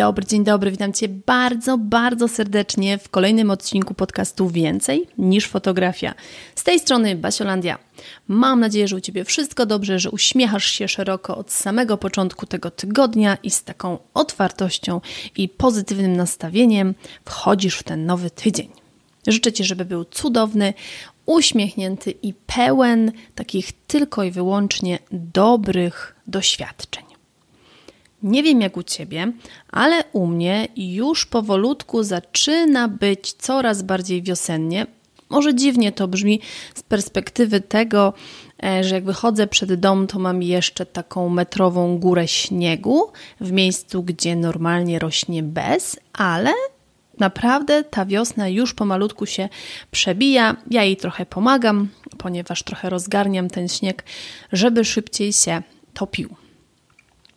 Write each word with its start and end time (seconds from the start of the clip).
Dobry, 0.00 0.26
dzień 0.26 0.44
dobry. 0.44 0.70
Witam 0.70 0.92
Cię 0.92 1.08
bardzo, 1.08 1.78
bardzo 1.78 2.28
serdecznie 2.28 2.98
w 2.98 3.08
kolejnym 3.08 3.50
odcinku 3.50 3.94
podcastu 3.94 4.48
Więcej 4.48 5.06
niż 5.18 5.46
fotografia. 5.46 6.14
Z 6.54 6.64
tej 6.64 6.80
strony 6.80 7.16
Basiolandia. 7.16 7.78
Mam 8.28 8.60
nadzieję, 8.60 8.88
że 8.88 8.96
u 8.96 9.00
Ciebie 9.00 9.24
wszystko 9.24 9.66
dobrze, 9.66 9.98
że 9.98 10.10
uśmiechasz 10.10 10.64
się 10.64 10.88
szeroko 10.88 11.36
od 11.36 11.52
samego 11.52 11.96
początku 11.96 12.46
tego 12.46 12.70
tygodnia 12.70 13.36
i 13.42 13.50
z 13.50 13.64
taką 13.64 13.98
otwartością 14.14 15.00
i 15.36 15.48
pozytywnym 15.48 16.16
nastawieniem 16.16 16.94
wchodzisz 17.24 17.78
w 17.78 17.82
ten 17.82 18.06
nowy 18.06 18.30
tydzień. 18.30 18.68
Życzę 19.26 19.52
Ci, 19.52 19.64
żeby 19.64 19.84
był 19.84 20.04
cudowny, 20.04 20.74
uśmiechnięty 21.26 22.10
i 22.10 22.34
pełen 22.34 23.12
takich 23.34 23.72
tylko 23.86 24.22
i 24.22 24.30
wyłącznie 24.30 24.98
dobrych 25.12 26.16
doświadczeń. 26.26 27.09
Nie 28.22 28.42
wiem 28.42 28.60
jak 28.60 28.76
u 28.76 28.82
ciebie, 28.82 29.32
ale 29.70 30.04
u 30.12 30.26
mnie 30.26 30.68
już 30.76 31.26
powolutku 31.26 32.02
zaczyna 32.02 32.88
być 32.88 33.32
coraz 33.32 33.82
bardziej 33.82 34.22
wiosennie. 34.22 34.86
Może 35.30 35.54
dziwnie 35.54 35.92
to 35.92 36.08
brzmi 36.08 36.40
z 36.74 36.82
perspektywy 36.82 37.60
tego, 37.60 38.12
e, 38.62 38.84
że 38.84 38.94
jak 38.94 39.04
wychodzę 39.04 39.46
przed 39.46 39.74
dom, 39.74 40.06
to 40.06 40.18
mam 40.18 40.42
jeszcze 40.42 40.86
taką 40.86 41.28
metrową 41.28 41.98
górę 41.98 42.28
śniegu 42.28 43.12
w 43.40 43.52
miejscu, 43.52 44.02
gdzie 44.02 44.36
normalnie 44.36 44.98
rośnie 44.98 45.42
bez, 45.42 46.00
ale 46.12 46.52
naprawdę 47.18 47.84
ta 47.84 48.06
wiosna 48.06 48.48
już 48.48 48.74
pomalutku 48.74 49.26
się 49.26 49.48
przebija. 49.90 50.56
Ja 50.70 50.84
jej 50.84 50.96
trochę 50.96 51.26
pomagam, 51.26 51.88
ponieważ 52.18 52.62
trochę 52.62 52.90
rozgarniam 52.90 53.50
ten 53.50 53.68
śnieg, 53.68 54.04
żeby 54.52 54.84
szybciej 54.84 55.32
się 55.32 55.62
topił. 55.94 56.36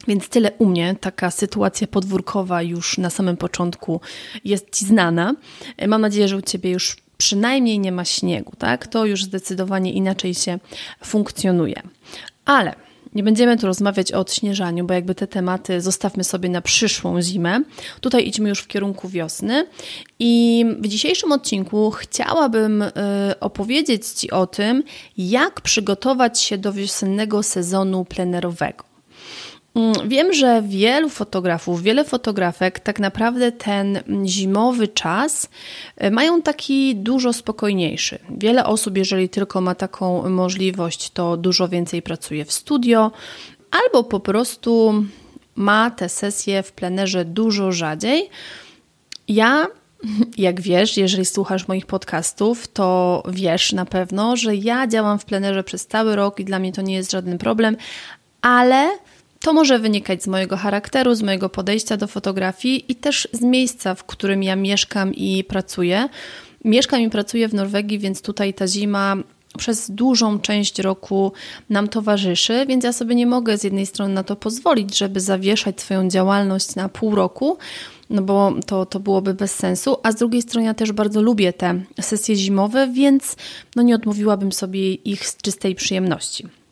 Więc 0.07 0.29
tyle 0.29 0.51
u 0.51 0.65
mnie, 0.65 0.95
taka 1.01 1.31
sytuacja 1.31 1.87
podwórkowa 1.87 2.61
już 2.61 2.97
na 2.97 3.09
samym 3.09 3.37
początku 3.37 4.01
jest 4.45 4.75
Ci 4.75 4.85
znana. 4.85 5.35
Mam 5.87 6.01
nadzieję, 6.01 6.27
że 6.27 6.37
u 6.37 6.41
Ciebie 6.41 6.71
już 6.71 6.97
przynajmniej 7.17 7.79
nie 7.79 7.91
ma 7.91 8.05
śniegu, 8.05 8.53
tak? 8.57 8.87
To 8.87 9.05
już 9.05 9.23
zdecydowanie 9.23 9.93
inaczej 9.93 10.33
się 10.33 10.59
funkcjonuje. 11.03 11.81
Ale 12.45 12.75
nie 13.15 13.23
będziemy 13.23 13.57
tu 13.57 13.67
rozmawiać 13.67 14.13
o 14.13 14.19
odśnieżaniu, 14.19 14.85
bo 14.85 14.93
jakby 14.93 15.15
te 15.15 15.27
tematy 15.27 15.81
zostawmy 15.81 16.23
sobie 16.23 16.49
na 16.49 16.61
przyszłą 16.61 17.21
zimę. 17.21 17.61
Tutaj 18.01 18.27
idźmy 18.27 18.49
już 18.49 18.59
w 18.59 18.67
kierunku 18.67 19.09
wiosny. 19.09 19.67
I 20.19 20.65
w 20.79 20.87
dzisiejszym 20.87 21.31
odcinku 21.31 21.91
chciałabym 21.91 22.81
y, 22.81 22.91
opowiedzieć 23.39 24.07
Ci 24.07 24.31
o 24.31 24.47
tym, 24.47 24.83
jak 25.17 25.61
przygotować 25.61 26.41
się 26.41 26.57
do 26.57 26.73
wiosennego 26.73 27.43
sezonu 27.43 28.05
plenerowego. 28.05 28.92
Mm, 29.75 30.09
wiem, 30.09 30.33
że 30.33 30.61
wielu 30.61 31.09
fotografów, 31.09 31.83
wiele 31.83 32.03
fotografek 32.03 32.79
tak 32.79 32.99
naprawdę 32.99 33.51
ten 33.51 33.99
zimowy 34.25 34.87
czas 34.87 35.49
e, 35.97 36.11
mają 36.11 36.41
taki 36.41 36.95
dużo 36.95 37.33
spokojniejszy. 37.33 38.19
Wiele 38.29 38.65
osób, 38.65 38.97
jeżeli 38.97 39.29
tylko 39.29 39.61
ma 39.61 39.75
taką 39.75 40.29
możliwość, 40.29 41.09
to 41.09 41.37
dużo 41.37 41.67
więcej 41.67 42.01
pracuje 42.01 42.45
w 42.45 42.51
studio 42.51 43.11
albo 43.71 44.03
po 44.03 44.19
prostu 44.19 45.03
ma 45.55 45.91
te 45.91 46.09
sesje 46.09 46.63
w 46.63 46.71
plenerze 46.71 47.25
dużo 47.25 47.71
rzadziej. 47.71 48.29
Ja 49.27 49.67
jak 50.37 50.61
wiesz, 50.61 50.97
jeżeli 50.97 51.25
słuchasz 51.25 51.67
moich 51.67 51.85
podcastów, 51.85 52.67
to 52.67 53.23
wiesz 53.29 53.71
na 53.71 53.85
pewno, 53.85 54.37
że 54.37 54.55
ja 54.55 54.87
działam 54.87 55.19
w 55.19 55.25
plenerze 55.25 55.63
przez 55.63 55.87
cały 55.87 56.15
rok 56.15 56.39
i 56.39 56.45
dla 56.45 56.59
mnie 56.59 56.73
to 56.73 56.81
nie 56.81 56.95
jest 56.95 57.11
żaden 57.11 57.37
problem, 57.37 57.77
ale 58.41 58.89
to 59.43 59.53
może 59.53 59.79
wynikać 59.79 60.23
z 60.23 60.27
mojego 60.27 60.57
charakteru, 60.57 61.15
z 61.15 61.21
mojego 61.21 61.49
podejścia 61.49 61.97
do 61.97 62.07
fotografii 62.07 62.91
i 62.91 62.95
też 62.95 63.27
z 63.31 63.41
miejsca, 63.41 63.95
w 63.95 64.03
którym 64.03 64.43
ja 64.43 64.55
mieszkam 64.55 65.13
i 65.13 65.43
pracuję. 65.43 66.09
Mieszkam 66.65 67.01
i 67.01 67.09
pracuję 67.09 67.47
w 67.47 67.53
Norwegii, 67.53 67.99
więc 67.99 68.21
tutaj 68.21 68.53
ta 68.53 68.67
zima 68.67 69.15
przez 69.57 69.91
dużą 69.91 70.39
część 70.39 70.79
roku 70.79 71.31
nam 71.69 71.87
towarzyszy, 71.87 72.65
więc 72.67 72.83
ja 72.83 72.93
sobie 72.93 73.15
nie 73.15 73.27
mogę 73.27 73.57
z 73.57 73.63
jednej 73.63 73.85
strony 73.85 74.13
na 74.13 74.23
to 74.23 74.35
pozwolić, 74.35 74.97
żeby 74.97 75.19
zawieszać 75.19 75.81
swoją 75.81 76.09
działalność 76.09 76.75
na 76.75 76.89
pół 76.89 77.15
roku, 77.15 77.57
no 78.09 78.21
bo 78.21 78.53
to, 78.65 78.85
to 78.85 78.99
byłoby 78.99 79.33
bez 79.33 79.55
sensu, 79.55 79.97
a 80.03 80.11
z 80.11 80.15
drugiej 80.15 80.41
strony 80.41 80.65
ja 80.67 80.73
też 80.73 80.91
bardzo 80.91 81.21
lubię 81.21 81.53
te 81.53 81.81
sesje 82.01 82.35
zimowe, 82.35 82.87
więc 82.87 83.35
no 83.75 83.83
nie 83.83 83.95
odmówiłabym 83.95 84.51
sobie 84.51 84.93
ich 84.93 85.27
z 85.27 85.37
czystej 85.37 85.75
przyjemności. 85.75 86.62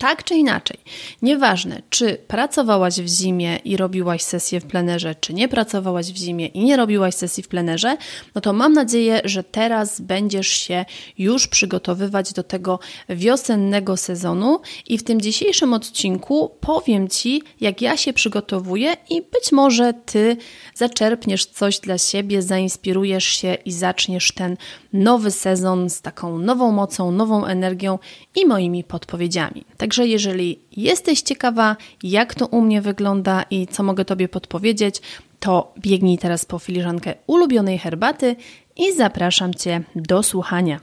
Tak 0.00 0.24
czy 0.24 0.34
inaczej, 0.34 0.78
nieważne, 1.22 1.82
czy 1.90 2.18
pracowałaś 2.28 2.94
w 2.94 3.08
zimie 3.08 3.56
i 3.56 3.76
robiłaś 3.76 4.22
sesję 4.22 4.60
w 4.60 4.64
plenerze, 4.64 5.14
czy 5.14 5.34
nie 5.34 5.48
pracowałaś 5.48 6.12
w 6.12 6.16
zimie 6.16 6.46
i 6.46 6.64
nie 6.64 6.76
robiłaś 6.76 7.14
sesji 7.14 7.42
w 7.42 7.48
plenerze, 7.48 7.96
no 8.34 8.40
to 8.40 8.52
mam 8.52 8.72
nadzieję, 8.72 9.20
że 9.24 9.44
teraz 9.44 10.00
będziesz 10.00 10.48
się 10.48 10.84
już 11.18 11.46
przygotowywać 11.46 12.32
do 12.32 12.42
tego 12.42 12.78
wiosennego 13.08 13.96
sezonu 13.96 14.60
i 14.88 14.98
w 14.98 15.04
tym 15.04 15.20
dzisiejszym 15.20 15.74
odcinku 15.74 16.50
powiem 16.60 17.08
Ci, 17.08 17.42
jak 17.60 17.82
ja 17.82 17.96
się 17.96 18.12
przygotowuję 18.12 18.96
i 19.10 19.22
być 19.22 19.52
może 19.52 19.94
Ty 20.06 20.36
zaczerpniesz 20.74 21.46
coś 21.46 21.78
dla 21.78 21.98
siebie, 21.98 22.42
zainspirujesz 22.42 23.24
się 23.24 23.54
i 23.64 23.72
zaczniesz 23.72 24.32
ten 24.32 24.56
nowy 24.92 25.30
sezon 25.30 25.90
z 25.90 26.00
taką 26.00 26.38
nową 26.38 26.72
mocą, 26.72 27.10
nową 27.12 27.44
energią 27.44 27.98
i 28.36 28.46
moimi 28.46 28.84
podpowiedziami. 28.84 29.64
Także 29.90 30.06
jeżeli 30.06 30.58
jesteś 30.76 31.22
ciekawa, 31.22 31.76
jak 32.02 32.34
to 32.34 32.46
u 32.46 32.60
mnie 32.60 32.82
wygląda 32.82 33.44
i 33.50 33.66
co 33.66 33.82
mogę 33.82 34.04
Tobie 34.04 34.28
podpowiedzieć, 34.28 35.00
to 35.40 35.74
biegnij 35.78 36.18
teraz 36.18 36.44
po 36.44 36.58
filiżankę 36.58 37.14
ulubionej 37.26 37.78
herbaty 37.78 38.36
i 38.76 38.92
zapraszam 38.92 39.54
Cię 39.54 39.82
do 39.96 40.22
słuchania. 40.22 40.80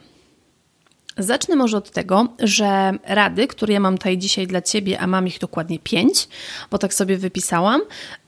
Zacznę 1.18 1.56
może 1.56 1.78
od 1.78 1.92
tego, 1.92 2.28
że 2.40 2.92
rady, 3.04 3.48
które 3.48 3.74
ja 3.74 3.80
mam 3.80 3.98
tutaj 3.98 4.18
dzisiaj 4.18 4.48
dla 4.48 4.62
Ciebie, 4.62 5.00
a 5.00 5.08
mam 5.08 5.28
ich 5.28 5.40
dokładnie 5.40 5.80
pięć, 5.80 6.28
bo 6.72 6.78
tak 6.78 6.94
sobie 6.94 7.18
wypisałam, 7.18 7.82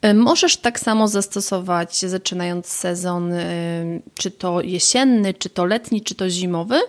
y, 0.06 0.14
możesz 0.14 0.58
tak 0.58 0.80
samo 0.80 1.08
zastosować, 1.08 1.98
zaczynając 2.00 2.68
sezon, 2.68 3.34
y, 3.34 4.02
czy 4.16 4.32
to 4.32 4.62
jesienny, 4.62 5.34
czy 5.34 5.50
to 5.50 5.66
letni, 5.66 6.02
czy 6.02 6.16
to 6.16 6.30
zimowy 6.30 6.80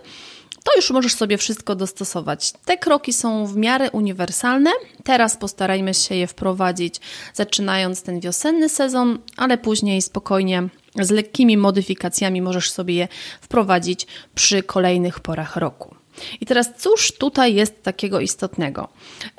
to 0.64 0.70
już 0.76 0.90
możesz 0.90 1.14
sobie 1.14 1.38
wszystko 1.38 1.74
dostosować. 1.74 2.52
Te 2.64 2.78
kroki 2.78 3.12
są 3.12 3.46
w 3.46 3.56
miarę 3.56 3.90
uniwersalne. 3.90 4.70
Teraz 5.04 5.36
postarajmy 5.36 5.94
się 5.94 6.14
je 6.14 6.26
wprowadzić, 6.26 7.00
zaczynając 7.34 8.02
ten 8.02 8.20
wiosenny 8.20 8.68
sezon, 8.68 9.18
ale 9.36 9.58
później 9.58 10.02
spokojnie 10.02 10.68
z 11.00 11.10
lekkimi 11.10 11.56
modyfikacjami 11.56 12.42
możesz 12.42 12.70
sobie 12.70 12.94
je 12.94 13.08
wprowadzić 13.40 14.06
przy 14.34 14.62
kolejnych 14.62 15.20
porach 15.20 15.56
roku. 15.56 15.94
I 16.40 16.46
teraz 16.46 16.70
cóż 16.78 17.12
tutaj 17.12 17.54
jest 17.54 17.82
takiego 17.82 18.20
istotnego? 18.20 18.88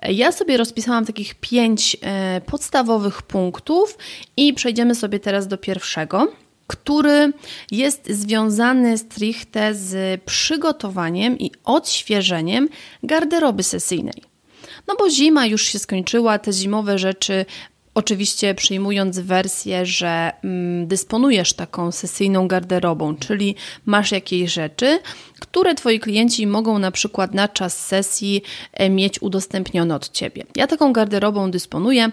Ja 0.10 0.32
sobie 0.32 0.58
rozpisałam 0.58 1.06
takich 1.06 1.36
pięć 1.36 1.98
e, 2.02 2.42
podstawowych 2.46 3.22
punktów 3.22 3.98
i 4.38 4.54
przejdziemy 4.54 4.96
sobie 4.96 5.20
teraz 5.20 5.48
do 5.48 5.58
pierwszego 5.58 6.32
który 6.72 7.34
jest 7.72 8.10
związany 8.10 8.98
stricte 8.98 9.76
z 9.76 10.22
przygotowaniem 10.24 11.40
i 11.40 11.52
odświeżeniem 11.64 12.70
garderoby 13.04 13.64
sesyjnej. 13.64 14.24
No 14.88 14.96
bo 15.00 15.10
zima 15.10 15.46
już 15.46 15.62
się 15.64 15.80
skończyła, 15.80 16.40
te 16.40 16.54
zimowe 16.54 17.00
rzeczy 17.00 17.46
Oczywiście 17.94 18.56
przyjmując 18.56 19.20
wersję, 19.20 19.86
że 19.86 20.32
mm, 20.44 20.88
dysponujesz 20.88 21.54
taką 21.54 21.92
sesyjną 21.92 22.48
garderobą, 22.48 23.16
czyli 23.16 23.56
masz 23.86 24.12
jakieś 24.12 24.54
rzeczy, 24.54 25.00
które 25.40 25.76
Twoi 25.76 26.00
klienci 26.00 26.48
mogą 26.48 26.80
na 26.80 26.92
przykład 26.92 27.34
na 27.34 27.48
czas 27.48 27.86
sesji 27.88 28.42
e, 28.74 28.90
mieć 28.90 29.22
udostępnione 29.22 29.96
od 29.96 30.10
Ciebie. 30.10 30.44
Ja 30.56 30.68
taką 30.68 30.94
garderobą 30.94 31.52
dysponuję. 31.52 32.12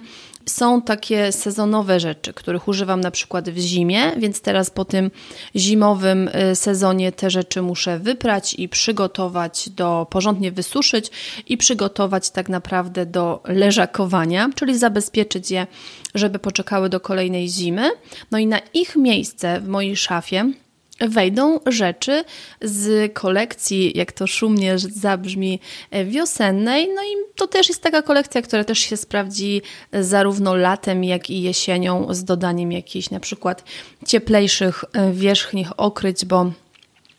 Są 0.48 0.82
takie 0.82 1.32
sezonowe 1.32 2.00
rzeczy, 2.00 2.32
których 2.32 2.68
używam 2.68 3.00
na 3.00 3.10
przykład 3.10 3.50
w 3.50 3.58
zimie, 3.58 4.12
więc 4.16 4.40
teraz 4.40 4.70
po 4.70 4.84
tym 4.84 5.10
zimowym 5.56 6.30
e, 6.32 6.56
sezonie 6.56 7.12
te 7.12 7.30
rzeczy 7.30 7.62
muszę 7.62 7.98
wyprać 7.98 8.54
i 8.54 8.68
przygotować 8.68 9.68
do, 9.68 10.06
porządnie 10.10 10.52
wysuszyć 10.52 11.10
i 11.46 11.56
przygotować 11.56 12.30
tak 12.30 12.48
naprawdę 12.48 13.06
do 13.06 13.42
leżakowania, 13.44 14.50
czyli 14.54 14.78
zabezpieczyć 14.78 15.50
je, 15.50 15.66
żeby 16.14 16.38
poczekały 16.38 16.88
do 16.88 17.00
kolejnej 17.00 17.48
zimy. 17.48 17.90
No 18.30 18.38
i 18.38 18.46
na 18.46 18.58
ich 18.74 18.96
miejsce 18.96 19.60
w 19.60 19.68
mojej 19.68 19.96
szafie 19.96 20.52
wejdą 21.00 21.60
rzeczy 21.66 22.24
z 22.62 23.12
kolekcji, 23.14 23.98
jak 23.98 24.12
to 24.12 24.26
szumnie 24.26 24.78
zabrzmi, 24.78 25.60
e, 25.90 26.04
wiosennej. 26.04 26.88
No 26.94 27.02
i 27.02 27.34
to 27.36 27.46
też 27.46 27.68
jest 27.68 27.82
taka 27.82 28.02
kolekcja, 28.02 28.42
która 28.42 28.64
też 28.64 28.78
się 28.78 28.96
sprawdzi 28.96 29.62
zarówno 29.92 30.54
latem, 30.54 31.04
jak 31.04 31.30
i 31.30 31.42
jesienią 31.42 32.14
z 32.14 32.24
dodaniem 32.24 32.72
jakichś 32.72 33.10
na 33.10 33.20
przykład 33.20 33.64
cieplejszych 34.06 34.84
e, 34.92 35.12
wierzchnich 35.12 35.80
okryć, 35.80 36.24
bo 36.24 36.52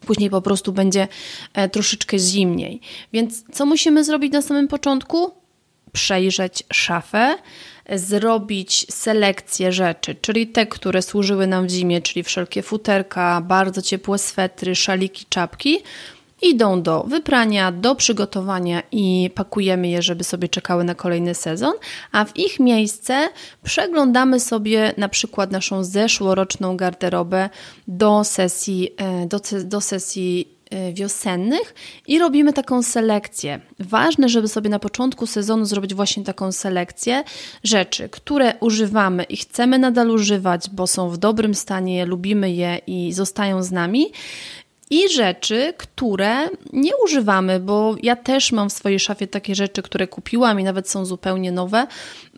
później 0.06 0.30
po 0.30 0.42
prostu 0.42 0.74
będzie 0.74 1.08
e, 1.54 1.70
troszeczkę 1.70 2.20
zimniej. 2.20 2.82
Więc 3.14 3.44
co 3.54 3.66
musimy 3.66 4.04
zrobić 4.04 4.34
na 4.34 4.42
samym 4.42 4.68
początku? 4.68 5.32
Przejrzeć 5.92 6.64
szafę, 6.74 7.36
zrobić 7.96 8.86
selekcję 8.90 9.72
rzeczy, 9.72 10.16
czyli 10.22 10.48
te, 10.48 10.66
które 10.66 11.02
służyły 11.02 11.48
nam 11.48 11.68
w 11.68 11.70
zimie, 11.70 12.02
czyli 12.02 12.24
wszelkie 12.24 12.64
futerka, 12.64 13.42
bardzo 13.42 13.82
ciepłe 13.82 14.18
swetry, 14.18 14.76
szaliki, 14.76 15.26
czapki, 15.30 15.78
idą 16.42 16.82
do 16.82 17.04
wyprania, 17.04 17.72
do 17.72 17.96
przygotowania 17.96 18.84
i 18.92 19.30
pakujemy 19.36 19.88
je, 19.88 20.02
żeby 20.02 20.24
sobie 20.24 20.50
czekały 20.50 20.84
na 20.84 20.96
kolejny 20.96 21.36
sezon, 21.36 21.74
a 22.12 22.26
w 22.26 22.38
ich 22.38 22.60
miejsce 22.60 23.30
przeglądamy 23.64 24.40
sobie 24.40 24.94
na 24.98 25.10
przykład 25.10 25.52
naszą 25.52 25.84
zeszłoroczną 25.84 26.78
garderobę 26.78 27.50
do 27.88 28.24
sesji, 28.24 28.90
e, 28.98 29.26
do, 29.26 29.40
do 29.64 29.82
sesji 29.82 30.59
wiosennych 30.94 31.76
i 32.08 32.20
robimy 32.20 32.54
taką 32.54 32.84
selekcję. 32.84 33.60
Ważne, 33.80 34.30
żeby 34.30 34.48
sobie 34.48 34.70
na 34.70 34.80
początku 34.80 35.28
sezonu 35.28 35.66
zrobić 35.66 35.94
właśnie 35.94 36.24
taką 36.24 36.52
selekcję 36.52 37.24
rzeczy, 37.64 38.10
które 38.10 38.54
używamy 38.60 39.24
i 39.24 39.38
chcemy 39.38 39.80
nadal 39.80 40.10
używać, 40.10 40.70
bo 40.70 40.88
są 40.88 41.10
w 41.10 41.18
dobrym 41.18 41.56
stanie, 41.56 42.06
lubimy 42.06 42.52
je 42.52 42.82
i 42.88 43.14
zostają 43.14 43.64
z 43.64 43.72
nami. 43.72 44.12
I 44.92 45.10
rzeczy, 45.10 45.74
które 45.78 46.50
nie 46.74 46.92
używamy, 47.06 47.60
bo 47.60 47.96
ja 48.04 48.16
też 48.16 48.52
mam 48.52 48.70
w 48.70 48.74
swojej 48.74 49.00
szafie 49.00 49.28
takie 49.28 49.56
rzeczy, 49.56 49.82
które 49.82 50.08
kupiłam 50.08 50.60
i 50.60 50.64
nawet 50.64 50.90
są 50.90 51.06
zupełnie 51.06 51.52
nowe. 51.52 51.88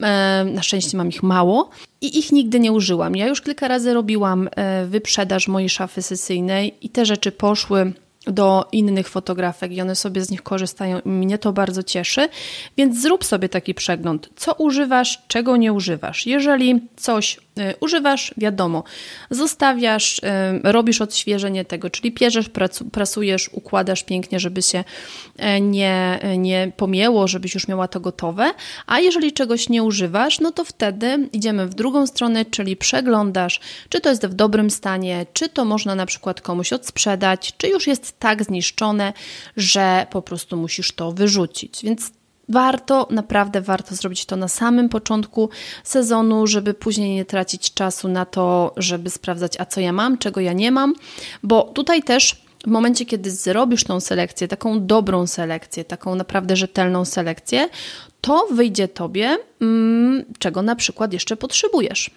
E, 0.02 0.46
na 0.54 0.64
szczęście 0.64 0.98
mam 0.98 1.10
ich 1.10 1.24
mało 1.24 1.70
i 2.02 2.20
ich 2.20 2.32
nigdy 2.32 2.60
nie 2.60 2.72
użyłam. 2.72 3.16
Ja 3.16 3.28
już 3.28 3.42
kilka 3.42 3.68
razy 3.68 3.94
robiłam 3.94 4.50
e, 4.56 4.86
wyprzedaż 4.86 5.48
mojej 5.48 5.70
szafy 5.70 6.02
sesyjnej 6.02 6.74
i 6.82 6.90
te 6.90 7.06
rzeczy 7.06 7.32
poszły 7.32 7.94
do 8.28 8.66
innych 8.72 9.10
fotografek 9.10 9.72
i 9.72 9.82
one 9.82 9.96
sobie 9.96 10.22
z 10.22 10.30
nich 10.30 10.44
korzystają 10.44 11.00
i 11.00 11.10
mnie 11.10 11.38
to 11.38 11.54
bardzo 11.54 11.84
cieszy. 11.84 12.30
Więc 12.78 13.02
zrób 13.02 13.26
sobie 13.26 13.50
taki 13.50 13.74
przegląd, 13.74 14.30
co 14.36 14.54
używasz, 14.54 15.22
czego 15.28 15.58
nie 15.58 15.74
używasz. 15.74 16.26
Jeżeli 16.26 16.82
coś 16.96 17.38
y, 17.38 17.74
używasz, 17.80 18.34
wiadomo, 18.38 18.84
zostawiasz, 19.30 20.20
y, 20.20 20.22
robisz 20.64 21.02
odświeżenie 21.02 21.66
tego, 21.66 21.90
czyli 21.90 22.12
pierzesz, 22.12 22.50
prasujesz, 22.92 23.50
układasz 23.54 24.04
pięknie, 24.04 24.40
żeby 24.40 24.62
się 24.62 24.84
y, 25.40 25.62
nie, 25.62 26.20
nie 26.38 26.72
pomięło, 26.78 27.28
żebyś 27.28 27.54
już 27.54 27.68
miała 27.68 27.88
to 27.88 28.00
gotowe. 28.00 28.52
A 28.88 29.00
jeżeli 29.00 29.34
czegoś 29.34 29.70
nie 29.70 29.84
używasz, 29.84 30.40
no 30.40 30.52
to 30.52 30.64
wtedy 30.64 31.30
idziemy 31.34 31.68
w 31.68 31.74
drugą 31.74 32.08
stronę, 32.08 32.46
czyli 32.46 32.76
przeglądasz, 32.76 33.60
czy 33.90 34.02
to 34.02 34.10
jest 34.10 34.26
w 34.26 34.34
dobrym 34.34 34.70
stanie, 34.70 35.26
czy 35.34 35.50
to 35.50 35.66
można 35.66 35.96
na 35.96 36.06
przykład 36.06 36.42
komuś 36.42 36.74
odsprzedać, 36.74 37.54
czy 37.58 37.68
już 37.68 37.88
jest 37.88 38.12
tak 38.22 38.44
zniszczone, 38.44 39.14
że 39.58 40.08
po 40.10 40.22
prostu 40.22 40.58
musisz 40.58 40.92
to 40.92 41.12
wyrzucić. 41.12 41.80
Więc 41.84 42.12
warto, 42.50 43.08
naprawdę 43.10 43.62
warto 43.62 43.96
zrobić 43.96 44.26
to 44.26 44.36
na 44.36 44.48
samym 44.48 44.90
początku 44.90 45.50
sezonu, 45.84 46.48
żeby 46.48 46.74
później 46.74 47.16
nie 47.16 47.26
tracić 47.26 47.74
czasu 47.74 48.08
na 48.08 48.26
to, 48.26 48.74
żeby 48.78 49.10
sprawdzać, 49.10 49.54
a 49.60 49.66
co 49.66 49.82
ja 49.82 49.94
mam, 49.94 50.18
czego 50.18 50.42
ja 50.42 50.54
nie 50.54 50.72
mam, 50.72 50.94
bo 51.44 51.64
tutaj 51.64 52.04
też 52.04 52.42
w 52.64 52.68
momencie, 52.68 53.06
kiedy 53.06 53.32
zrobisz 53.32 53.84
tą 53.84 54.00
selekcję, 54.00 54.48
taką 54.48 54.86
dobrą 54.86 55.28
selekcję, 55.28 55.86
taką 55.86 56.16
naprawdę 56.16 56.56
rzetelną 56.56 57.06
selekcję, 57.06 57.70
to 58.22 58.48
wyjdzie 58.52 58.88
tobie, 58.88 59.38
mm, 59.62 60.26
czego 60.40 60.62
na 60.62 60.76
przykład 60.76 61.14
jeszcze 61.14 61.38
potrzebujesz. 61.38 62.12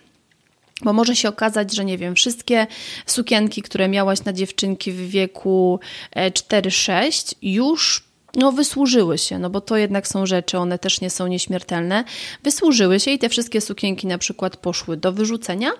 Bo 0.84 0.92
może 0.92 1.16
się 1.16 1.28
okazać, 1.28 1.74
że 1.74 1.84
nie 1.84 1.98
wiem, 1.98 2.14
wszystkie 2.14 2.66
sukienki, 3.06 3.62
które 3.62 3.88
miałaś 3.88 4.24
na 4.24 4.32
dziewczynki 4.32 4.92
w 4.92 5.10
wieku 5.10 5.80
4-6 6.16 7.32
e, 7.32 7.36
już 7.42 8.04
no, 8.36 8.52
wysłużyły 8.52 9.18
się, 9.18 9.38
no 9.38 9.50
bo 9.50 9.60
to 9.60 9.76
jednak 9.76 10.08
są 10.08 10.26
rzeczy, 10.26 10.58
one 10.58 10.78
też 10.78 11.00
nie 11.00 11.10
są 11.10 11.26
nieśmiertelne. 11.26 12.04
Wysłużyły 12.42 13.00
się 13.00 13.10
i 13.10 13.18
te 13.18 13.28
wszystkie 13.28 13.60
sukienki 13.60 14.06
na 14.06 14.18
przykład 14.18 14.56
poszły 14.56 14.96
do 14.96 15.12
wyrzucenia, 15.12 15.70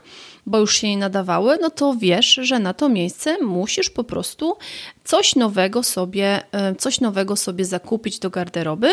bo 0.46 0.58
już 0.58 0.76
się 0.76 0.88
nie 0.88 0.96
nadawały, 0.96 1.58
no 1.60 1.70
to 1.70 1.94
wiesz, 1.94 2.38
że 2.42 2.58
na 2.58 2.74
to 2.74 2.88
miejsce 2.88 3.38
musisz 3.42 3.90
po 3.90 4.04
prostu 4.04 4.56
coś 5.04 5.36
nowego 5.36 5.82
sobie, 5.82 6.42
e, 6.52 6.74
coś 6.74 7.00
nowego 7.00 7.36
sobie 7.36 7.64
zakupić 7.64 8.18
do 8.18 8.30
garderoby. 8.30 8.92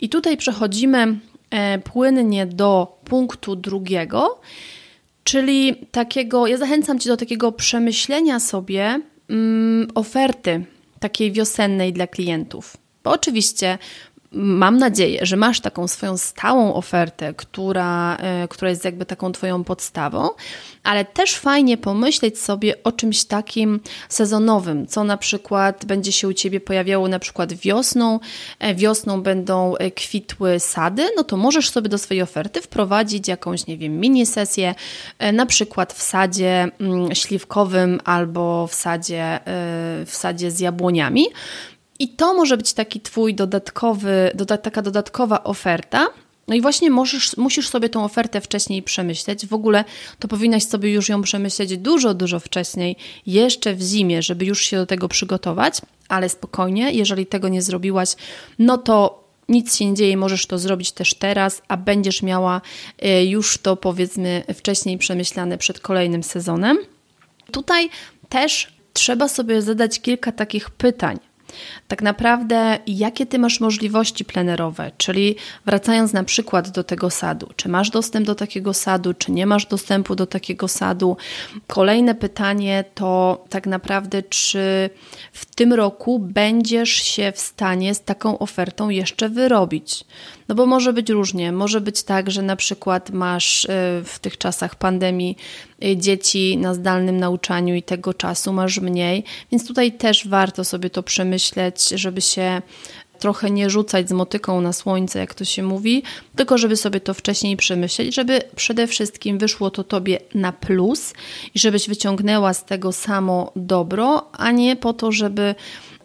I 0.00 0.08
tutaj 0.08 0.36
przechodzimy 0.36 1.18
e, 1.50 1.78
płynnie 1.78 2.46
do 2.46 2.98
punktu 3.04 3.56
drugiego, 3.56 4.40
Czyli 5.30 5.76
takiego, 5.90 6.46
ja 6.46 6.56
zachęcam 6.56 6.98
Cię 6.98 7.10
do 7.10 7.16
takiego 7.16 7.52
przemyślenia 7.52 8.40
sobie 8.40 9.00
mm, 9.28 9.88
oferty 9.94 10.64
takiej 11.00 11.32
wiosennej 11.32 11.92
dla 11.92 12.06
klientów. 12.06 12.76
Bo 13.04 13.10
oczywiście 13.10 13.78
mam 14.32 14.78
nadzieję, 14.78 15.26
że 15.26 15.36
masz 15.36 15.60
taką 15.60 15.88
swoją 15.88 16.16
stałą 16.16 16.74
ofertę, 16.74 17.34
która, 17.34 18.16
e, 18.16 18.48
która 18.48 18.70
jest 18.70 18.84
jakby 18.84 19.06
taką 19.06 19.32
Twoją 19.32 19.64
podstawą, 19.64 20.28
ale 20.84 21.04
też 21.04 21.36
fajnie 21.36 21.76
pomyśleć 21.76 22.38
sobie 22.38 22.82
o 22.84 22.92
czymś 22.92 23.24
takim 23.24 23.80
sezonowym, 24.08 24.86
co 24.86 25.04
na 25.04 25.16
przykład 25.16 25.84
będzie 25.84 26.12
się 26.12 26.28
u 26.28 26.32
Ciebie 26.32 26.60
pojawiało 26.60 27.08
na 27.08 27.18
przykład 27.18 27.52
wiosną, 27.52 28.20
e, 28.58 28.74
wiosną 28.74 29.22
będą 29.22 29.76
e, 29.76 29.90
kwitły 29.90 30.60
sady, 30.60 31.08
no 31.16 31.24
to 31.24 31.36
możesz 31.36 31.70
sobie 31.70 31.88
do 31.88 31.98
swojej 31.98 32.22
oferty 32.22 32.60
wprowadzić 32.62 33.28
jakąś, 33.28 33.66
nie 33.66 33.78
wiem, 33.78 34.00
mini 34.00 34.26
sesję, 34.26 34.74
na 35.32 35.46
przykład 35.46 35.92
w 35.92 36.02
sadzie 36.02 36.68
mm, 36.80 37.14
śliwkowym 37.14 38.00
albo 38.04 38.66
w 38.66 38.74
sadzie, 38.74 39.40
w 40.06 40.10
sadzie 40.12 40.50
z 40.50 40.60
jabłoniami, 40.60 41.26
i 42.00 42.08
to 42.08 42.34
może 42.34 42.56
być 42.56 42.72
taki 42.72 43.00
twój 43.00 43.34
dodatkowy, 43.34 44.30
doda 44.34 44.56
taka 44.56 44.82
dodatkowa 44.82 45.44
oferta. 45.44 46.06
No 46.48 46.54
i 46.54 46.60
właśnie 46.60 46.90
możesz, 46.90 47.36
musisz 47.36 47.68
sobie 47.68 47.88
tą 47.88 48.04
ofertę 48.04 48.40
wcześniej 48.40 48.82
przemyśleć. 48.82 49.46
W 49.46 49.52
ogóle 49.54 49.84
to 50.18 50.28
powinnaś 50.28 50.64
sobie 50.64 50.92
już 50.92 51.08
ją 51.08 51.22
przemyśleć 51.22 51.76
dużo, 51.76 52.14
dużo 52.14 52.40
wcześniej, 52.40 52.96
jeszcze 53.26 53.74
w 53.74 53.82
zimie, 53.82 54.22
żeby 54.22 54.44
już 54.44 54.60
się 54.60 54.76
do 54.76 54.86
tego 54.86 55.08
przygotować. 55.08 55.80
Ale 56.08 56.28
spokojnie, 56.28 56.92
jeżeli 56.92 57.26
tego 57.26 57.48
nie 57.48 57.62
zrobiłaś, 57.62 58.16
no 58.58 58.78
to 58.78 59.24
nic 59.48 59.76
się 59.76 59.86
nie 59.86 59.94
dzieje, 59.94 60.16
możesz 60.16 60.46
to 60.46 60.58
zrobić 60.58 60.92
też 60.92 61.14
teraz, 61.14 61.62
a 61.68 61.76
będziesz 61.76 62.22
miała 62.22 62.60
y, 63.04 63.24
już 63.24 63.58
to 63.58 63.76
powiedzmy 63.76 64.44
wcześniej 64.54 64.98
przemyślane 64.98 65.58
przed 65.58 65.80
kolejnym 65.80 66.22
sezonem. 66.22 66.78
Tutaj 67.52 67.90
też 68.28 68.72
trzeba 68.92 69.28
sobie 69.28 69.62
zadać 69.62 70.00
kilka 70.00 70.32
takich 70.32 70.70
pytań 70.70 71.29
tak 71.88 72.02
naprawdę 72.02 72.78
jakie 72.86 73.26
ty 73.26 73.38
masz 73.38 73.60
możliwości 73.60 74.24
plenerowe, 74.24 74.90
czyli 74.96 75.36
wracając 75.66 76.12
na 76.12 76.24
przykład 76.24 76.70
do 76.70 76.84
tego 76.84 77.10
sadu, 77.10 77.48
czy 77.56 77.68
masz 77.68 77.90
dostęp 77.90 78.26
do 78.26 78.34
takiego 78.34 78.74
sadu, 78.74 79.14
czy 79.14 79.32
nie 79.32 79.46
masz 79.46 79.66
dostępu 79.66 80.16
do 80.16 80.26
takiego 80.26 80.68
sadu. 80.68 81.16
Kolejne 81.66 82.14
pytanie 82.14 82.84
to 82.94 83.44
tak 83.48 83.66
naprawdę, 83.66 84.22
czy 84.22 84.90
w 85.32 85.54
tym 85.54 85.72
roku 85.72 86.18
będziesz 86.18 86.90
się 86.90 87.32
w 87.32 87.40
stanie 87.40 87.94
z 87.94 88.02
taką 88.02 88.38
ofertą 88.38 88.88
jeszcze 88.88 89.28
wyrobić. 89.28 90.04
No 90.48 90.54
bo 90.54 90.66
może 90.66 90.92
być 90.92 91.10
różnie. 91.10 91.52
Może 91.52 91.80
być 91.80 92.02
tak, 92.02 92.30
że 92.30 92.42
na 92.42 92.56
przykład 92.56 93.10
masz 93.10 93.64
y, 93.64 93.68
w 94.04 94.18
tych 94.20 94.38
czasach 94.38 94.74
pandemii 94.74 95.36
dzieci 95.96 96.56
na 96.56 96.74
zdalnym 96.74 97.16
nauczaniu 97.16 97.74
i 97.74 97.82
tego 97.82 98.14
czasu 98.14 98.52
masz 98.52 98.80
mniej, 98.80 99.24
więc 99.52 99.66
tutaj 99.66 99.92
też 99.92 100.28
warto 100.28 100.64
sobie 100.64 100.90
to 100.90 101.02
przemyśleć, 101.02 101.88
żeby 101.88 102.20
się 102.20 102.62
trochę 103.20 103.50
nie 103.50 103.70
rzucać 103.70 104.08
z 104.08 104.12
motyką 104.12 104.60
na 104.60 104.72
słońce, 104.72 105.18
jak 105.18 105.34
to 105.34 105.44
się 105.44 105.62
mówi, 105.62 106.02
tylko 106.36 106.58
żeby 106.58 106.76
sobie 106.76 107.00
to 107.00 107.14
wcześniej 107.14 107.56
przemyśleć, 107.56 108.14
żeby 108.14 108.42
przede 108.56 108.86
wszystkim 108.86 109.38
wyszło 109.38 109.70
to 109.70 109.84
tobie 109.84 110.18
na 110.34 110.52
plus 110.52 111.14
i 111.54 111.58
żebyś 111.58 111.88
wyciągnęła 111.88 112.54
z 112.54 112.64
tego 112.64 112.92
samo 112.92 113.52
dobro, 113.56 114.28
a 114.32 114.50
nie 114.50 114.76
po 114.76 114.92
to, 114.92 115.12
żeby 115.12 115.54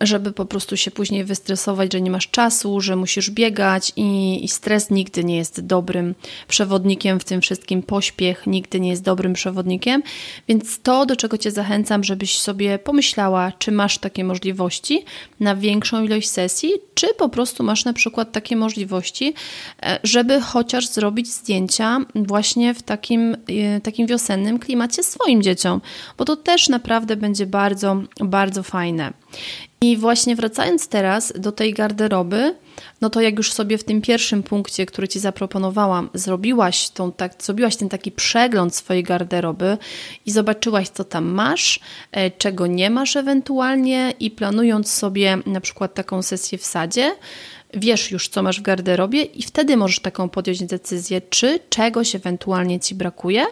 żeby 0.01 0.31
po 0.31 0.45
prostu 0.45 0.77
się 0.77 0.91
później 0.91 1.23
wystresować, 1.23 1.93
że 1.93 2.01
nie 2.01 2.11
masz 2.11 2.27
czasu, 2.27 2.81
że 2.81 2.95
musisz 2.95 3.31
biegać 3.31 3.91
i, 3.95 4.39
i, 4.45 4.47
stres 4.47 4.89
nigdy 4.89 5.23
nie 5.23 5.37
jest 5.37 5.65
dobrym 5.65 6.15
przewodnikiem 6.47 7.19
w 7.19 7.23
tym 7.23 7.41
wszystkim. 7.41 7.83
Pośpiech 7.83 8.47
nigdy 8.47 8.79
nie 8.79 8.89
jest 8.89 9.03
dobrym 9.03 9.33
przewodnikiem, 9.33 10.03
więc 10.47 10.79
to, 10.81 11.05
do 11.05 11.15
czego 11.15 11.37
Cię 11.37 11.51
zachęcam, 11.51 12.03
żebyś 12.03 12.39
sobie 12.39 12.79
pomyślała, 12.79 13.51
czy 13.51 13.71
masz 13.71 13.97
takie 13.97 14.23
możliwości 14.23 15.05
na 15.39 15.55
większą 15.55 16.03
ilość 16.03 16.29
sesji, 16.29 16.71
czy 16.93 17.04
po 17.17 17.29
prostu 17.29 17.63
masz 17.63 17.85
na 17.85 17.93
przykład 17.93 18.31
takie 18.31 18.55
możliwości, 18.55 19.33
e, 19.83 19.99
żeby 20.03 20.41
chociaż 20.41 20.87
zrobić 20.87 21.27
zdjęcia 21.27 21.99
właśnie 22.15 22.73
w 22.73 22.83
takim, 22.83 23.37
e, 23.75 23.81
takim 23.81 24.07
wiosennym 24.07 24.59
klimacie 24.59 25.03
swoim 25.03 25.41
dzieciom, 25.41 25.81
bo 26.17 26.25
to 26.25 26.35
też 26.35 26.69
naprawdę 26.69 27.15
będzie 27.15 27.45
bardzo, 27.45 28.01
bardzo 28.19 28.63
fajne. 28.63 29.13
I 29.81 29.97
właśnie 29.97 30.35
wracając 30.35 30.87
teraz 30.87 31.33
do 31.35 31.51
tej 31.51 31.73
garderoby, 31.73 32.55
no 33.01 33.09
to 33.09 33.21
jak 33.21 33.37
już 33.37 33.53
sobie 33.53 33.77
w 33.77 33.83
tym 33.83 34.01
pierwszym 34.01 34.43
punkcie, 34.43 34.85
który 34.85 35.07
Ci 35.07 35.19
zaproponowałam, 35.19 36.09
zrobiłaś, 36.13 36.89
tą, 36.89 37.11
tak, 37.11 37.33
zrobiłaś 37.43 37.75
ten 37.75 37.89
taki 37.89 38.11
przegląd 38.11 38.75
swojej 38.75 39.03
garderoby 39.03 39.77
i 40.25 40.31
zobaczyłaś, 40.31 40.89
co 40.89 41.03
tam 41.03 41.25
masz, 41.25 41.79
e, 42.11 42.31
czego 42.31 42.67
nie 42.67 42.89
masz 42.89 43.15
ewentualnie 43.15 44.13
i 44.19 44.31
planując 44.31 44.91
sobie 44.91 45.37
na 45.45 45.61
przykład 45.61 45.93
taką 45.93 46.21
sesję 46.21 46.57
w 46.57 46.65
sadzie, 46.65 47.15
wiesz 47.73 48.11
już, 48.11 48.29
co 48.29 48.43
masz 48.43 48.59
w 48.59 48.63
garderobie 48.63 49.21
i 49.21 49.43
wtedy 49.43 49.77
możesz 49.77 49.99
taką 49.99 50.29
podjąć 50.29 50.63
decyzję, 50.63 51.21
czy 51.21 51.59
czegoś 51.69 52.15
ewentualnie 52.15 52.79
Ci 52.79 52.95
brakuje, 52.95 53.45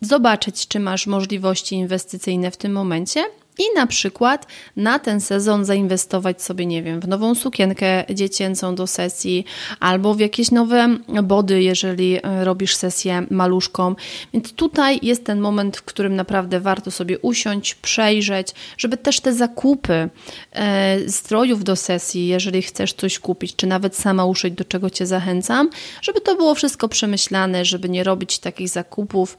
zobaczyć, 0.00 0.68
czy 0.68 0.80
masz 0.80 1.06
możliwości 1.06 1.74
inwestycyjne 1.74 2.50
w 2.50 2.56
tym 2.56 2.72
momencie 2.72 3.24
i 3.58 3.62
na 3.74 3.86
przykład 3.86 4.46
na 4.76 4.98
ten 4.98 5.20
sezon 5.20 5.64
zainwestować 5.64 6.42
sobie, 6.42 6.66
nie 6.66 6.82
wiem, 6.82 7.00
w 7.00 7.08
nową 7.08 7.34
sukienkę 7.34 8.04
dziecięcą 8.14 8.74
do 8.74 8.86
sesji 8.86 9.44
albo 9.80 10.14
w 10.14 10.20
jakieś 10.20 10.50
nowe 10.50 10.98
body, 11.22 11.62
jeżeli 11.62 12.18
e, 12.22 12.44
robisz 12.44 12.76
sesję 12.76 13.26
maluszką. 13.30 13.94
Więc 14.32 14.52
tutaj 14.52 14.98
jest 15.02 15.24
ten 15.24 15.40
moment, 15.40 15.76
w 15.76 15.82
którym 15.82 16.16
naprawdę 16.16 16.60
warto 16.60 16.90
sobie 16.90 17.18
usiąść, 17.18 17.74
przejrzeć, 17.74 18.48
żeby 18.78 18.96
też 18.96 19.20
te 19.20 19.32
zakupy 19.32 20.08
e, 20.52 21.10
strojów 21.10 21.64
do 21.64 21.76
sesji, 21.76 22.26
jeżeli 22.26 22.62
chcesz 22.62 22.92
coś 22.92 23.18
kupić, 23.18 23.56
czy 23.56 23.66
nawet 23.66 23.96
sama 23.96 24.24
uszyć, 24.24 24.54
do 24.54 24.64
czego 24.64 24.90
Cię 24.90 25.06
zachęcam, 25.06 25.70
żeby 26.02 26.20
to 26.20 26.36
było 26.36 26.54
wszystko 26.54 26.88
przemyślane, 26.88 27.64
żeby 27.64 27.88
nie 27.88 28.04
robić 28.04 28.38
takich 28.38 28.68
zakupów 28.68 29.36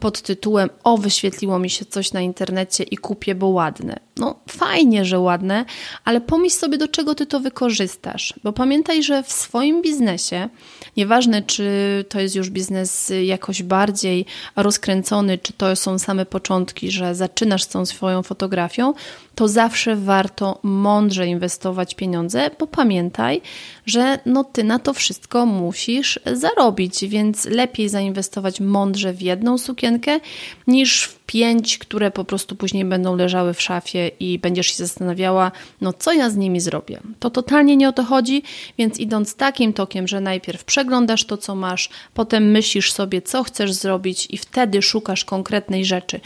pod 0.00 0.22
tytułem 0.22 0.70
o, 0.84 0.98
wyświetliło 0.98 1.58
mi 1.58 1.70
się 1.70 1.84
coś 1.84 2.12
na 2.12 2.20
internecie 2.20 2.84
i 2.84 2.96
kupię, 2.96 3.34
bo 3.34 3.59
ładne. 3.60 4.00
No 4.16 4.40
fajnie, 4.48 5.04
że 5.04 5.18
ładne, 5.18 5.64
ale 6.04 6.20
pomyśl 6.20 6.56
sobie, 6.56 6.78
do 6.78 6.88
czego 6.88 7.14
ty 7.14 7.26
to 7.26 7.40
wykorzystasz. 7.40 8.34
Bo 8.44 8.52
pamiętaj, 8.52 9.02
że 9.02 9.22
w 9.22 9.32
swoim 9.32 9.82
biznesie, 9.82 10.48
nieważne 10.96 11.42
czy 11.42 11.64
to 12.08 12.20
jest 12.20 12.36
już 12.36 12.50
biznes 12.50 13.12
jakoś 13.24 13.62
bardziej 13.62 14.26
rozkręcony, 14.56 15.38
czy 15.38 15.52
to 15.52 15.76
są 15.76 15.98
same 15.98 16.26
początki, 16.26 16.90
że 16.90 17.14
zaczynasz 17.14 17.62
z 17.62 17.68
tą 17.68 17.86
swoją 17.86 18.22
fotografią, 18.22 18.94
to 19.34 19.48
zawsze 19.48 19.96
warto 19.96 20.58
mądrze 20.62 21.26
inwestować 21.26 21.94
pieniądze, 21.94 22.50
bo 22.58 22.66
pamiętaj, 22.66 23.42
że 23.86 24.18
no 24.26 24.44
ty 24.44 24.64
na 24.64 24.78
to 24.78 24.94
wszystko 24.94 25.46
musisz 25.46 26.20
zarobić, 26.32 27.04
więc 27.04 27.44
lepiej 27.44 27.88
zainwestować 27.88 28.60
mądrze 28.60 29.12
w 29.12 29.22
jedną 29.22 29.58
sukienkę 29.58 30.20
niż 30.66 31.04
w 31.04 31.19
pięć, 31.30 31.78
które 31.78 32.10
po 32.10 32.24
prostu 32.24 32.56
później 32.56 32.84
będą 32.84 33.16
leżały 33.16 33.54
w 33.54 33.62
szafie 33.62 34.10
i 34.20 34.38
będziesz 34.38 34.66
się 34.66 34.74
zastanawiała, 34.74 35.52
no 35.80 35.92
co 35.92 36.12
ja 36.12 36.30
z 36.30 36.36
nimi 36.36 36.60
zrobię. 36.60 37.00
To 37.20 37.30
totalnie 37.30 37.76
nie 37.76 37.88
o 37.88 37.92
to 37.92 38.04
chodzi, 38.04 38.42
więc 38.78 38.98
idąc 38.98 39.34
takim 39.34 39.72
tokiem, 39.72 40.08
że 40.08 40.20
najpierw 40.20 40.64
przeglądasz 40.64 41.24
to, 41.24 41.36
co 41.36 41.54
masz, 41.54 41.88
potem 42.14 42.50
myślisz 42.50 42.92
sobie, 42.92 43.22
co 43.22 43.42
chcesz 43.42 43.72
zrobić 43.72 44.26
i 44.30 44.38
wtedy 44.38 44.82
szukasz 44.82 45.24
konkretnej 45.24 45.84
rzeczy 45.84 46.20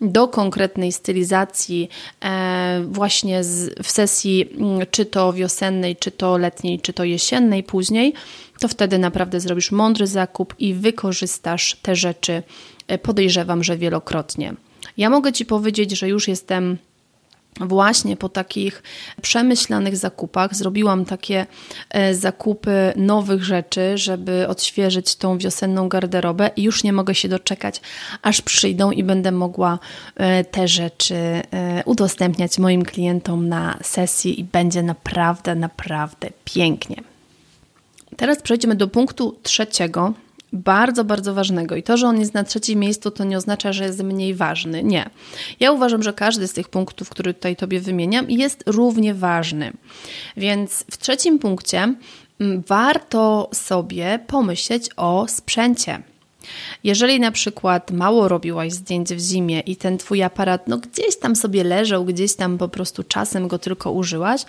do 0.00 0.28
konkretnej 0.28 0.92
stylizacji 0.92 1.88
e, 2.24 2.84
właśnie 2.88 3.40
w 3.82 3.90
sesji 3.90 4.48
mm, 4.52 4.86
czy 4.90 5.04
to 5.04 5.32
wiosennej, 5.32 5.96
czy 5.96 6.10
to 6.10 6.36
letniej, 6.36 6.80
czy 6.80 6.92
to 6.92 7.04
jesiennej 7.04 7.62
później, 7.62 8.14
to 8.60 8.68
wtedy 8.68 8.98
naprawdę 8.98 9.40
zrobisz 9.40 9.72
mądry 9.72 10.06
zakup 10.06 10.54
i 10.58 10.74
wykorzystasz 10.74 11.76
te 11.82 11.96
rzeczy, 11.96 12.42
e, 12.88 12.98
podejrzewam, 12.98 13.64
że 13.64 13.76
wielokrotnie. 13.76 14.54
Ja 14.96 15.10
mogę 15.10 15.32
Ci 15.32 15.46
powiedzieć, 15.46 15.98
że 15.98 16.08
już 16.08 16.28
jestem 16.28 16.78
właśnie 17.60 18.16
po 18.16 18.28
takich 18.28 18.82
przemyślanych 19.22 19.96
zakupach 19.96 20.54
zrobiłam 20.54 21.04
takie 21.04 21.46
e, 21.90 22.14
zakupy 22.14 22.92
nowych 22.96 23.44
rzeczy, 23.44 23.98
żeby 23.98 24.48
odświeżyć 24.48 25.16
tą 25.16 25.38
wiosenną 25.38 25.88
garderobę 25.88 26.50
i 26.56 26.62
już 26.62 26.84
nie 26.84 26.92
mogę 26.92 27.14
się 27.14 27.28
doczekać, 27.28 27.80
aż 28.22 28.42
przyjdą 28.42 28.90
i 28.90 29.04
będę 29.04 29.32
mogła 29.32 29.78
e, 30.16 30.44
te 30.44 30.68
rzeczy 30.68 31.14
e, 31.14 31.42
udostępniać 31.84 32.58
moim 32.58 32.84
klientom 32.84 33.48
na 33.48 33.78
sesji 33.82 34.40
i 34.40 34.44
będzie 34.44 34.82
naprawdę, 34.82 35.54
naprawdę 35.54 36.28
pięknie. 36.44 36.96
Teraz 38.16 38.42
przejdziemy 38.42 38.74
do 38.74 38.88
punktu 38.88 39.38
trzeciego, 39.42 40.12
bardzo, 40.52 41.04
bardzo 41.04 41.34
ważnego. 41.34 41.76
I 41.76 41.82
to, 41.82 41.96
że 41.96 42.06
on 42.06 42.20
jest 42.20 42.34
na 42.34 42.44
trzecim 42.44 42.80
miejscu, 42.80 43.10
to 43.10 43.24
nie 43.24 43.36
oznacza, 43.36 43.72
że 43.72 43.84
jest 43.84 44.02
mniej 44.02 44.34
ważny. 44.34 44.82
Nie. 44.82 45.10
Ja 45.60 45.72
uważam, 45.72 46.02
że 46.02 46.12
każdy 46.12 46.48
z 46.48 46.52
tych 46.52 46.68
punktów, 46.68 47.08
które 47.08 47.34
tutaj 47.34 47.56
Tobie 47.56 47.80
wymieniam, 47.80 48.30
jest 48.30 48.62
równie 48.66 49.14
ważny. 49.14 49.72
Więc 50.36 50.84
w 50.90 50.98
trzecim 50.98 51.38
punkcie 51.38 51.94
mm, 52.40 52.62
warto 52.66 53.48
sobie 53.52 54.18
pomyśleć 54.26 54.88
o 54.96 55.26
sprzęcie. 55.28 56.02
Jeżeli 56.84 57.20
na 57.20 57.30
przykład 57.30 57.90
mało 57.90 58.28
robiłaś 58.28 58.72
zdjęć 58.72 59.08
w 59.08 59.20
zimie 59.20 59.60
i 59.60 59.76
ten 59.76 59.98
twój 59.98 60.22
aparat 60.22 60.68
no 60.68 60.78
gdzieś 60.78 61.18
tam 61.18 61.36
sobie 61.36 61.64
leżał, 61.64 62.04
gdzieś 62.04 62.34
tam 62.34 62.58
po 62.58 62.68
prostu 62.68 63.04
czasem 63.04 63.48
go 63.48 63.58
tylko 63.58 63.92
użyłaś, 63.92 64.44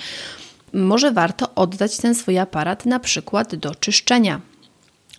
może 0.74 1.12
warto 1.12 1.56
oddać 1.56 1.98
ten 1.98 2.16
swój 2.16 2.40
aparat 2.40 2.86
na 2.86 3.00
przykład 3.00 3.56
do 3.56 3.76
czyszczenia 3.76 4.42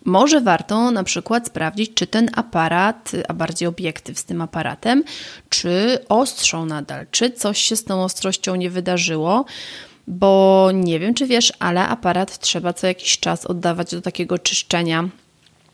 może 0.05 0.41
warto 0.41 0.91
na 0.91 1.03
przykład 1.03 1.47
sprawdzić, 1.47 1.93
czy 1.93 2.07
ten 2.07 2.29
aparat, 2.35 3.11
a 3.27 3.33
bardziej 3.33 3.67
obiektyw 3.67 4.19
z 4.19 4.25
tym 4.25 4.41
aparatem, 4.41 5.03
czy 5.49 5.99
ostrzą 6.09 6.65
nadal, 6.65 7.05
czy 7.11 7.31
coś 7.31 7.59
się 7.59 7.75
z 7.75 7.83
tą 7.83 8.03
ostrością 8.03 8.55
nie 8.55 8.69
wydarzyło 8.69 9.45
bo 10.07 10.69
nie 10.73 10.99
wiem, 10.99 11.13
czy 11.13 11.27
wiesz, 11.27 11.53
ale 11.59 11.87
aparat 11.87 12.39
trzeba 12.39 12.73
co 12.73 12.87
jakiś 12.87 13.19
czas 13.19 13.45
oddawać 13.45 13.91
do 13.91 14.01
takiego 14.01 14.39
czyszczenia 14.39 15.09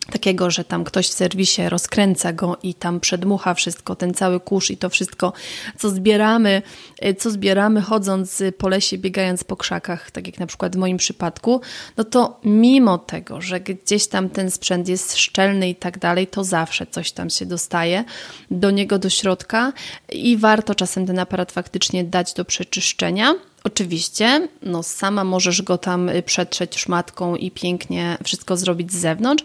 takiego, 0.09 0.51
że 0.51 0.63
tam 0.63 0.83
ktoś 0.83 1.07
w 1.07 1.13
serwisie 1.13 1.61
rozkręca 1.69 2.33
go 2.33 2.57
i 2.63 2.73
tam 2.73 2.99
przedmucha 2.99 3.53
wszystko, 3.53 3.95
ten 3.95 4.13
cały 4.13 4.39
kurz 4.39 4.71
i 4.71 4.77
to 4.77 4.89
wszystko, 4.89 5.33
co 5.77 5.89
zbieramy, 5.89 6.61
y, 7.05 7.15
co 7.15 7.31
zbieramy 7.31 7.81
chodząc 7.81 8.43
po 8.57 8.69
lesie, 8.69 8.97
biegając 8.97 9.43
po 9.43 9.55
krzakach, 9.55 10.11
tak 10.11 10.27
jak 10.27 10.39
na 10.39 10.47
przykład 10.47 10.75
w 10.75 10.79
moim 10.79 10.97
przypadku, 10.97 11.61
no 11.97 12.03
to 12.03 12.39
mimo 12.43 12.97
tego, 12.97 13.41
że 13.41 13.59
gdzieś 13.59 14.07
tam 14.07 14.29
ten 14.29 14.51
sprzęt 14.51 14.87
jest 14.87 15.17
szczelny 15.17 15.69
i 15.69 15.75
tak 15.75 15.99
dalej, 15.99 16.27
to 16.27 16.43
zawsze 16.43 16.87
coś 16.87 17.11
tam 17.11 17.29
się 17.29 17.45
dostaje 17.45 18.03
do 18.51 18.71
niego, 18.71 18.99
do 18.99 19.09
środka 19.09 19.73
i 20.11 20.37
warto 20.37 20.75
czasem 20.75 21.07
ten 21.07 21.19
aparat 21.19 21.51
faktycznie 21.51 22.03
dać 22.03 22.33
do 22.33 22.45
przeczyszczenia. 22.45 23.35
Oczywiście, 23.63 24.47
no 24.61 24.83
sama 24.83 25.23
możesz 25.23 25.61
go 25.61 25.77
tam 25.77 26.09
y, 26.09 26.23
przetrzeć 26.23 26.79
szmatką 26.79 27.35
i 27.35 27.51
pięknie 27.51 28.17
wszystko 28.23 28.57
zrobić 28.57 28.91
z 28.93 28.95
zewnątrz, 28.95 29.43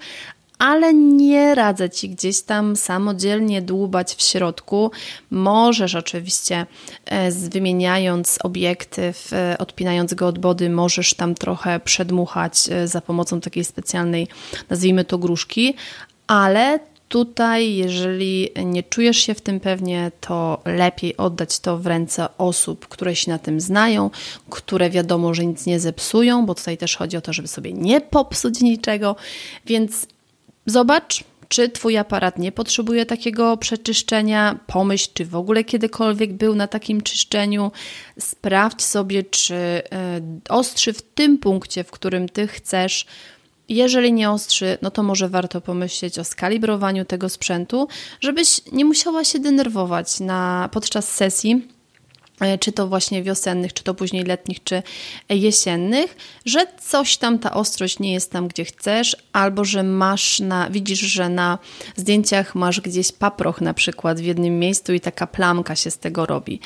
ale 0.65 0.95
nie 0.95 1.55
radzę 1.55 1.91
Ci 1.91 2.09
gdzieś 2.09 2.43
tam 2.43 2.77
samodzielnie 2.77 3.63
dłubać 3.63 4.15
w 4.15 4.23
środku. 4.23 4.91
Możesz 5.31 5.95
oczywiście, 5.95 6.67
e, 7.05 7.31
wymieniając 7.31 8.39
obiektyw, 8.45 9.33
e, 9.33 9.59
odpinając 9.59 10.15
go 10.15 10.27
od 10.27 10.39
body, 10.39 10.71
możesz 10.71 11.15
tam 11.15 11.35
trochę 11.35 11.81
przedmuchać 11.81 12.69
e, 12.71 12.89
za 12.89 13.01
pomocą 13.01 13.41
takiej 13.41 13.65
specjalnej, 13.65 14.29
nazwijmy 14.71 15.05
to 15.05 15.19
gruszki, 15.19 15.75
ale 16.27 16.79
tutaj, 17.09 17.75
jeżeli 17.75 18.51
nie 18.65 18.83
czujesz 18.83 19.17
się 19.17 19.35
w 19.35 19.41
tym 19.41 19.61
pewnie, 19.61 20.13
to 20.21 20.63
lepiej 20.65 21.17
oddać 21.17 21.61
to 21.61 21.79
w 21.79 21.87
ręce 21.87 22.29
osób, 22.39 22.89
które 22.89 23.17
się 23.17 23.31
na 23.31 23.39
tym 23.39 23.61
znają, 23.61 24.11
które 24.51 24.91
wiadomo, 24.91 25.35
że 25.35 25.47
nic 25.47 25.67
nie 25.67 25.81
zepsują, 25.81 26.47
bo 26.47 26.55
tutaj 26.55 26.79
też 26.79 26.97
chodzi 26.97 27.17
o 27.17 27.21
to, 27.21 27.33
żeby 27.33 27.49
sobie 27.49 27.73
nie 27.73 28.01
popsuć 28.01 28.61
niczego, 28.61 29.17
więc 29.67 30.07
Zobacz, 30.67 31.25
Czy 31.49 31.69
Twój 31.69 31.97
aparat 31.97 32.39
nie 32.39 32.53
potrzebuje 32.53 33.07
takiego 33.07 33.57
przeczyszczenia? 33.57 34.59
Pomyśl, 34.67 35.09
czy 35.15 35.25
w 35.25 35.37
ogóle 35.37 35.65
kiedykolwiek 35.65 36.33
był 36.33 36.55
na 36.55 36.67
takim 36.67 37.01
czyszczeniu. 37.01 37.73
Sprawdź 38.19 38.83
sobie, 38.83 39.23
czy 39.23 39.55
e, 39.55 39.83
ostrzy 40.49 40.93
w 40.93 41.03
tym 41.03 41.39
punkcie, 41.39 41.85
w 41.85 41.91
którym 41.91 42.29
Ty 42.29 42.47
chcesz. 42.47 43.07
Jeżeli 43.69 44.13
nie 44.13 44.31
ostrzy, 44.31 44.79
no 44.83 44.91
to 44.91 45.03
może 45.03 45.29
warto 45.29 45.61
pomyśleć 45.61 46.19
o 46.19 46.25
skalibrowaniu 46.25 47.05
tego 47.05 47.29
sprzętu, 47.29 47.89
żebyś 48.21 48.61
nie 48.73 48.85
musiała 48.85 49.25
się 49.25 49.39
denerwować 49.39 50.21
na, 50.21 50.69
podczas 50.73 51.09
sesji 51.09 51.69
czy 52.61 52.73
to 52.73 52.87
właśnie 52.87 53.23
wiosennych, 53.23 53.73
czy 53.73 53.83
to 53.85 53.95
później 53.95 54.25
letnich, 54.25 54.65
czy 54.65 54.83
jesiennych, 55.29 56.17
że 56.47 56.67
coś 56.83 57.17
tam 57.17 57.39
ta 57.39 57.55
ostrość 57.55 57.99
nie 57.99 58.13
jest 58.13 58.31
tam, 58.31 58.49
gdzie 58.49 58.65
chcesz, 58.65 59.17
albo 59.33 59.65
że 59.65 59.83
masz 59.83 60.41
na, 60.41 60.71
widzisz, 60.71 61.01
że 61.01 61.29
na 61.29 61.59
zdjęciach 61.97 62.55
masz 62.55 62.81
gdzieś 62.81 63.13
paproch 63.13 63.61
na 63.61 63.75
przykład 63.75 64.21
w 64.21 64.25
jednym 64.25 64.59
miejscu 64.59 64.93
i 64.93 65.01
taka 65.01 65.27
plamka 65.27 65.77
się 65.77 65.91
z 65.91 65.99
tego 65.99 66.27
robi. 66.27 66.61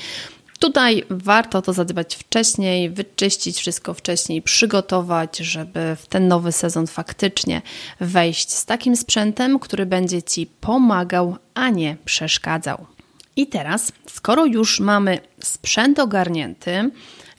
Tutaj 0.59 1.05
warto 1.11 1.63
to 1.63 1.73
zadbać 1.73 2.17
wcześniej, 2.17 2.91
wyczyścić 2.91 3.59
wszystko 3.59 3.95
wcześniej, 3.95 4.43
przygotować, 4.43 5.37
żeby 5.37 5.97
w 5.97 6.07
ten 6.07 6.29
nowy 6.29 6.53
sezon 6.53 6.87
faktycznie 6.87 7.63
wejść 8.01 8.53
z 8.53 8.65
takim 8.65 8.97
sprzętem, 8.97 9.59
który 9.59 9.87
będzie 9.87 10.23
Ci 10.23 10.47
pomagał, 10.61 11.37
a 11.55 11.71
nie 11.71 11.97
przeszkadzał. 12.05 12.98
I 13.39 13.47
teraz, 13.47 13.93
skoro 14.07 14.45
już 14.47 14.81
mamy 14.81 15.19
sprzęt 15.41 15.99
ogarnięty, 15.99 16.91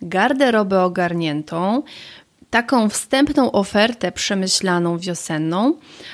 garderobę 0.01 0.83
ogarniętą, 0.83 1.83
taką 2.49 2.89
wstępną 2.89 3.51
ofertę 3.51 4.11
przemyślaną 4.11 4.97
wiosenną, 4.97 5.73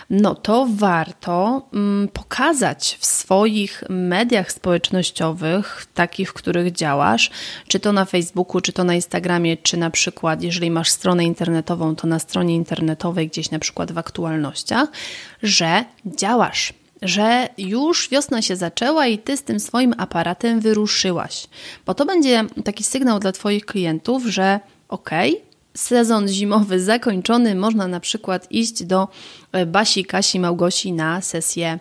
no 0.10 0.36
to 0.36 0.68
warto 0.70 1.68
mm, 1.74 2.08
pokazać 2.08 2.98
w 3.00 3.06
swoich 3.06 3.84
mediach 3.90 4.52
społecznościowych, 4.52 5.86
takich, 5.94 6.30
w 6.30 6.34
których 6.34 6.72
działasz, 6.72 7.32
czy 7.68 7.80
to 7.80 7.92
na 7.92 8.06
Facebooku, 8.06 8.62
czy 8.62 8.74
to 8.74 8.84
na 8.84 8.96
Instagramie, 8.96 9.58
czy 9.58 9.78
na 9.78 9.90
przykład, 9.90 10.44
jeżeli 10.44 10.72
masz 10.72 10.90
stronę 10.90 11.26
internetową, 11.26 11.96
to 11.96 12.08
na 12.08 12.20
stronie 12.20 12.56
internetowej, 12.56 13.28
gdzieś 13.28 13.52
na 13.52 13.60
przykład 13.60 13.92
w 13.92 13.98
aktualnościach, 13.98 14.90
że 15.44 15.86
działasz 16.06 16.74
że 17.02 17.50
już 17.58 18.10
wiosna 18.10 18.42
się 18.42 18.56
zaczęła 18.56 19.08
i 19.08 19.18
ty 19.18 19.38
z 19.38 19.44
tym 19.44 19.60
swoim 19.60 19.94
aparatem 19.98 20.60
wyruszyłaś. 20.60 21.48
Bo 21.86 21.94
to 21.94 22.06
będzie 22.06 22.44
taki 22.64 22.84
sygnał 22.84 23.20
dla 23.20 23.32
Twoich 23.32 23.66
klientów, 23.66 24.26
że 24.26 24.60
okej, 24.90 25.34
okay, 25.34 25.46
sezon 25.74 26.28
zimowy 26.28 26.80
zakończony, 26.80 27.56
można 27.56 27.88
na 27.88 28.00
przykład 28.00 28.52
iść 28.52 28.84
do 28.84 29.08
e, 29.52 29.66
Basi, 29.66 30.06
Kasi, 30.06 30.40
Małgosi 30.40 30.94
na 30.94 31.22
sesję 31.22 31.80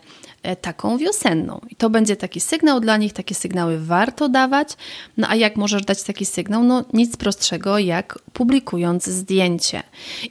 taką 0.60 0.98
wiosenną. 0.98 1.60
I 1.70 1.76
to 1.76 1.90
będzie 1.90 2.16
taki 2.16 2.40
sygnał 2.40 2.80
dla 2.80 2.96
nich, 2.96 3.12
takie 3.12 3.34
sygnały 3.34 3.78
warto 3.78 4.28
dawać. 4.28 4.68
No 5.16 5.28
a 5.30 5.34
jak 5.34 5.56
możesz 5.56 5.82
dać 5.82 6.02
taki 6.02 6.26
sygnał? 6.26 6.64
No 6.64 6.84
nic 6.92 7.16
prostszego 7.16 7.78
jak 7.78 8.18
publikując 8.32 9.06
zdjęcie. 9.06 9.82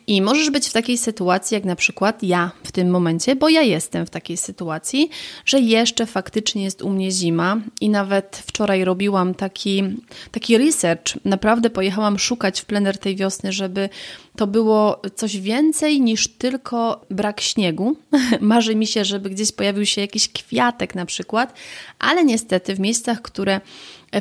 I 0.07 0.21
możesz 0.21 0.49
być 0.49 0.67
w 0.67 0.73
takiej 0.73 0.97
sytuacji, 0.97 1.55
jak 1.55 1.65
na 1.65 1.75
przykład 1.75 2.23
ja 2.23 2.51
w 2.63 2.71
tym 2.71 2.89
momencie, 2.89 3.35
bo 3.35 3.49
ja 3.49 3.61
jestem 3.61 4.05
w 4.05 4.09
takiej 4.09 4.37
sytuacji, 4.37 5.09
że 5.45 5.59
jeszcze 5.59 6.05
faktycznie 6.05 6.63
jest 6.63 6.81
u 6.81 6.89
mnie 6.89 7.11
zima 7.11 7.57
i 7.81 7.89
nawet 7.89 8.43
wczoraj 8.47 8.83
robiłam 8.85 9.35
taki, 9.35 9.83
taki 10.31 10.57
research. 10.57 11.25
Naprawdę 11.25 11.69
pojechałam 11.69 12.19
szukać 12.19 12.61
w 12.61 12.65
plener 12.65 12.97
tej 12.97 13.15
wiosny, 13.15 13.51
żeby 13.51 13.89
to 14.35 14.47
było 14.47 15.01
coś 15.15 15.37
więcej 15.37 16.01
niż 16.01 16.27
tylko 16.27 17.05
brak 17.09 17.41
śniegu. 17.41 17.95
Marzy 18.41 18.75
mi 18.75 18.87
się, 18.87 19.05
żeby 19.05 19.29
gdzieś 19.29 19.51
pojawił 19.51 19.85
się 19.85 20.01
jakiś 20.01 20.29
kwiatek 20.29 20.95
na 20.95 21.05
przykład, 21.05 21.53
ale 21.99 22.23
niestety 22.23 22.75
w 22.75 22.79
miejscach, 22.79 23.21
które 23.21 23.61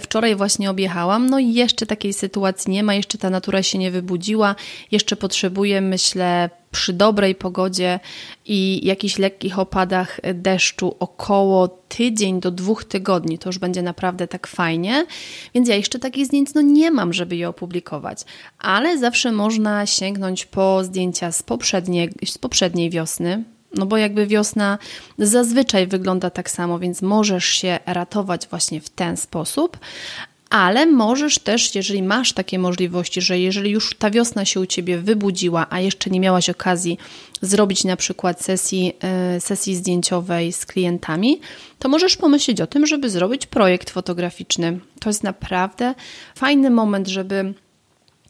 wczoraj 0.00 0.36
właśnie 0.36 0.70
objechałam, 0.70 1.30
no 1.30 1.38
i 1.38 1.52
jeszcze 1.52 1.86
takiej 1.86 2.12
sytuacji 2.12 2.72
nie 2.72 2.82
ma, 2.82 2.94
jeszcze 2.94 3.18
ta 3.18 3.30
natura 3.30 3.62
się 3.62 3.78
nie 3.78 3.90
wybudziła, 3.90 4.54
jeszcze 4.90 5.16
potrzebuję, 5.16 5.80
myślę, 5.80 6.50
przy 6.72 6.92
dobrej 6.92 7.34
pogodzie 7.34 8.00
i 8.46 8.86
jakichś 8.86 9.18
lekkich 9.18 9.58
opadach 9.58 10.20
deszczu 10.34 10.96
około 10.98 11.68
tydzień 11.68 12.40
do 12.40 12.50
dwóch 12.50 12.84
tygodni. 12.84 13.38
To 13.38 13.48
już 13.48 13.58
będzie 13.58 13.82
naprawdę 13.82 14.28
tak 14.28 14.46
fajnie. 14.46 15.06
Więc 15.54 15.68
ja 15.68 15.76
jeszcze 15.76 15.98
takich 15.98 16.26
zdjęć 16.26 16.54
no 16.54 16.60
nie 16.60 16.90
mam, 16.90 17.12
żeby 17.12 17.36
je 17.36 17.48
opublikować. 17.48 18.22
Ale 18.58 18.98
zawsze 18.98 19.32
można 19.32 19.86
sięgnąć 19.86 20.46
po 20.46 20.84
zdjęcia 20.84 21.32
z 21.32 21.42
poprzedniej, 21.42 22.10
z 22.26 22.38
poprzedniej 22.38 22.90
wiosny, 22.90 23.44
no 23.74 23.86
bo 23.86 23.96
jakby 23.96 24.26
wiosna 24.26 24.78
zazwyczaj 25.18 25.86
wygląda 25.86 26.30
tak 26.30 26.50
samo, 26.50 26.78
więc 26.78 27.02
możesz 27.02 27.44
się 27.44 27.78
ratować 27.86 28.48
właśnie 28.48 28.80
w 28.80 28.90
ten 28.90 29.16
sposób, 29.16 29.78
ale 30.52 30.86
możesz 30.86 31.38
też, 31.38 31.74
jeżeli 31.74 32.02
masz 32.02 32.32
takie 32.32 32.58
możliwości, 32.58 33.20
że 33.20 33.38
jeżeli 33.38 33.70
już 33.70 33.94
ta 33.94 34.10
wiosna 34.10 34.44
się 34.44 34.60
u 34.60 34.66
ciebie 34.66 34.98
wybudziła, 34.98 35.66
a 35.70 35.80
jeszcze 35.80 36.10
nie 36.10 36.20
miałaś 36.20 36.50
okazji 36.50 36.98
zrobić 37.42 37.84
na 37.84 37.96
przykład 37.96 38.42
sesji, 38.42 38.92
e, 39.00 39.40
sesji 39.40 39.76
zdjęciowej 39.76 40.52
z 40.52 40.66
klientami, 40.66 41.40
to 41.78 41.88
możesz 41.88 42.16
pomyśleć 42.16 42.60
o 42.60 42.66
tym, 42.66 42.86
żeby 42.86 43.10
zrobić 43.10 43.46
projekt 43.46 43.90
fotograficzny. 43.90 44.78
To 45.00 45.10
jest 45.10 45.22
naprawdę 45.22 45.94
fajny 46.34 46.70
moment, 46.70 47.08
żeby 47.08 47.54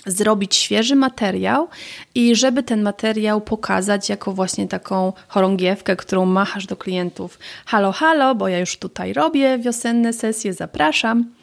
zrobić 0.07 0.57
świeży 0.57 0.97
materiał 0.97 1.69
i 2.15 2.37
żeby 2.37 2.63
ten 2.63 2.83
materiał 2.83 3.41
pokazać 3.41 4.09
jako 4.09 4.33
właśnie 4.33 4.69
taką 4.69 5.13
chorągiewkę, 5.29 5.97
którą 5.97 6.27
machasz 6.27 6.67
do 6.67 6.77
klientów. 6.77 7.39
Halo, 7.67 7.93
halo, 7.93 8.35
bo 8.35 8.49
ja 8.49 8.59
już 8.59 8.77
tutaj 8.77 9.13
robię 9.13 9.59
wiosenne 9.59 10.13
sesje, 10.13 10.53
zapraszam. 10.53 11.42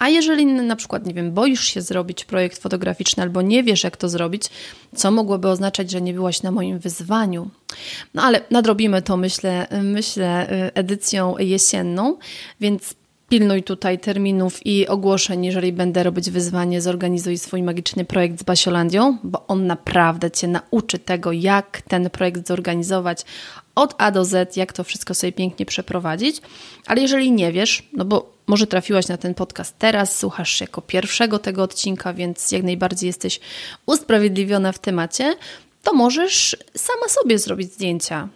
A 0.00 0.08
jeżeli 0.08 0.46
na 0.46 0.76
przykład, 0.76 1.06
nie 1.06 1.14
wiem, 1.14 1.32
boisz 1.32 1.64
się 1.64 1.82
zrobić 1.82 2.24
projekt 2.24 2.62
fotograficzny 2.62 3.22
albo 3.22 3.42
nie 3.42 3.62
wiesz, 3.62 3.84
jak 3.84 3.96
to 3.96 4.08
zrobić, 4.08 4.42
co 4.94 5.10
mogłoby 5.10 5.48
oznaczać, 5.48 5.90
że 5.90 6.00
nie 6.00 6.14
byłaś 6.14 6.42
na 6.42 6.50
moim 6.50 6.78
wyzwaniu. 6.78 7.50
No 8.14 8.22
ale 8.22 8.40
nadrobimy 8.50 9.02
to, 9.02 9.16
myślę, 9.16 9.66
myślę 9.82 10.48
edycją 10.74 11.38
jesienną, 11.38 12.16
więc 12.60 12.94
pilnuj 13.28 13.62
tutaj 13.62 13.98
terminów 13.98 14.66
i 14.66 14.88
ogłoszeń, 14.88 15.44
jeżeli 15.44 15.72
będę 15.72 16.02
robić 16.02 16.30
wyzwanie, 16.30 16.80
zorganizuj 16.80 17.38
swój 17.38 17.62
magiczny 17.62 18.04
projekt 18.04 18.40
z 18.40 18.42
Basiolandią, 18.42 19.18
bo 19.24 19.46
on 19.46 19.66
naprawdę 19.66 20.30
Cię 20.30 20.48
nauczy 20.48 20.98
tego, 20.98 21.32
jak 21.32 21.82
ten 21.82 22.10
projekt 22.10 22.48
zorganizować 22.48 23.24
od 23.74 23.94
A 23.98 24.10
do 24.10 24.24
Z, 24.24 24.56
jak 24.56 24.72
to 24.72 24.84
wszystko 24.84 25.14
sobie 25.14 25.32
pięknie 25.32 25.66
przeprowadzić. 25.66 26.40
Ale 26.86 27.02
jeżeli 27.02 27.32
nie 27.32 27.52
wiesz, 27.52 27.82
no 27.92 28.04
bo 28.04 28.39
może 28.50 28.66
trafiłaś 28.66 29.08
na 29.08 29.16
ten 29.16 29.34
podcast 29.34 29.78
teraz, 29.78 30.18
słuchasz 30.18 30.60
jako 30.60 30.82
pierwszego 30.82 31.38
tego 31.38 31.62
odcinka, 31.62 32.12
więc 32.12 32.52
jak 32.52 32.62
najbardziej 32.62 33.06
jesteś 33.06 33.40
usprawiedliwiona 33.86 34.72
w 34.72 34.78
temacie, 34.78 35.36
to 35.82 35.92
możesz 35.92 36.56
sama 36.76 37.08
sobie 37.08 37.38
zrobić 37.38 37.72
zdjęcia. 37.72 38.28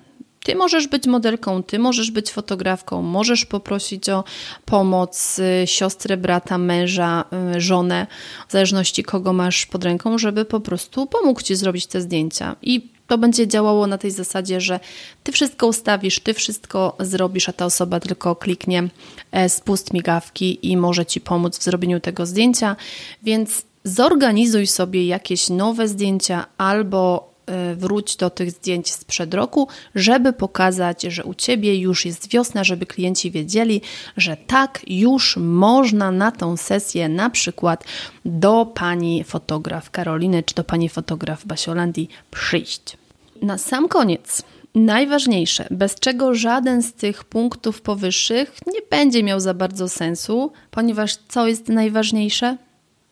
Ty 0.45 0.55
możesz 0.55 0.89
być 0.89 1.07
modelką, 1.07 1.63
ty 1.63 1.79
możesz 1.79 2.11
być 2.11 2.31
fotografką, 2.31 3.03
możesz 3.03 3.47
poprosić 3.47 4.09
o 4.09 4.25
pomoc 4.65 5.39
y, 5.39 5.67
siostrę, 5.67 6.17
brata, 6.17 6.59
męża, 6.59 7.25
y, 7.57 7.61
żonę, 7.61 8.07
w 8.49 8.53
zależności 8.53 9.03
kogo 9.03 9.33
masz 9.33 9.67
pod 9.67 9.85
ręką, 9.85 10.19
żeby 10.19 10.45
po 10.45 10.61
prostu 10.61 11.07
pomógł 11.07 11.43
ci 11.43 11.57
zrobić 11.57 11.87
te 11.87 12.01
zdjęcia. 12.01 12.57
I 12.63 12.94
to 13.07 13.19
będzie 13.19 13.49
działało 13.49 13.87
na 13.87 13.99
tej 13.99 14.11
zasadzie, 14.11 14.61
że 14.61 14.81
ty 15.23 15.33
wszystko 15.33 15.67
ustawisz, 15.67 16.21
ty 16.21 16.35
wszystko 16.35 16.97
zrobisz, 17.01 17.49
a 17.49 17.53
ta 17.53 17.65
osoba 17.65 18.01
tylko 18.01 18.37
kliknie 18.37 18.89
e, 19.33 19.49
spust 19.49 19.93
migawki 19.93 20.71
i 20.71 20.77
może 20.77 21.07
ci 21.07 21.21
pomóc 21.21 21.59
w 21.59 21.63
zrobieniu 21.63 22.01
tego 22.01 22.27
zdjęcia. 22.27 22.77
Więc 23.23 23.63
zorganizuj 23.85 24.67
sobie 24.67 25.07
jakieś 25.07 25.49
nowe 25.49 25.89
zdjęcia 25.89 26.47
albo 26.59 27.34
wróć 27.77 28.17
do 28.17 28.31
tych 28.31 28.51
zdjęć 28.51 28.93
sprzed 28.93 29.35
roku, 29.35 29.69
żeby 29.95 30.33
pokazać, 30.33 31.03
że 31.03 31.25
u 31.25 31.35
Ciebie 31.35 31.79
już 31.79 32.05
jest 32.05 32.31
wiosna, 32.31 32.65
żeby 32.65 32.87
klienci 32.87 33.31
wiedzieli, 33.31 33.81
że 34.17 34.37
tak, 34.37 34.81
już 34.87 35.37
można 35.37 36.11
na 36.11 36.33
tą 36.33 36.57
sesję 36.57 37.09
na 37.09 37.31
przykład 37.31 37.85
do 38.25 38.67
pani 38.75 39.25
fotograf 39.25 39.91
Karoliny 39.91 40.43
czy 40.43 40.55
do 40.55 40.65
pani 40.65 40.89
fotograf 40.89 41.47
Basiolandii 41.47 42.09
przyjść. 42.31 42.97
Na 43.43 43.59
sam 43.59 43.89
koniec 43.89 44.43
najważniejsze, 44.75 45.67
bez 45.71 45.95
czego 45.95 46.35
żaden 46.35 46.83
z 46.83 46.93
tych 46.93 47.25
punktów 47.25 47.81
powyższych 47.81 48.55
nie 48.67 48.81
będzie 48.91 49.23
miał 49.23 49.41
za 49.41 49.55
bardzo 49.55 49.89
sensu, 49.89 50.53
ponieważ 50.71 51.17
co 51.29 51.47
jest 51.47 51.69
najważniejsze? 51.69 52.57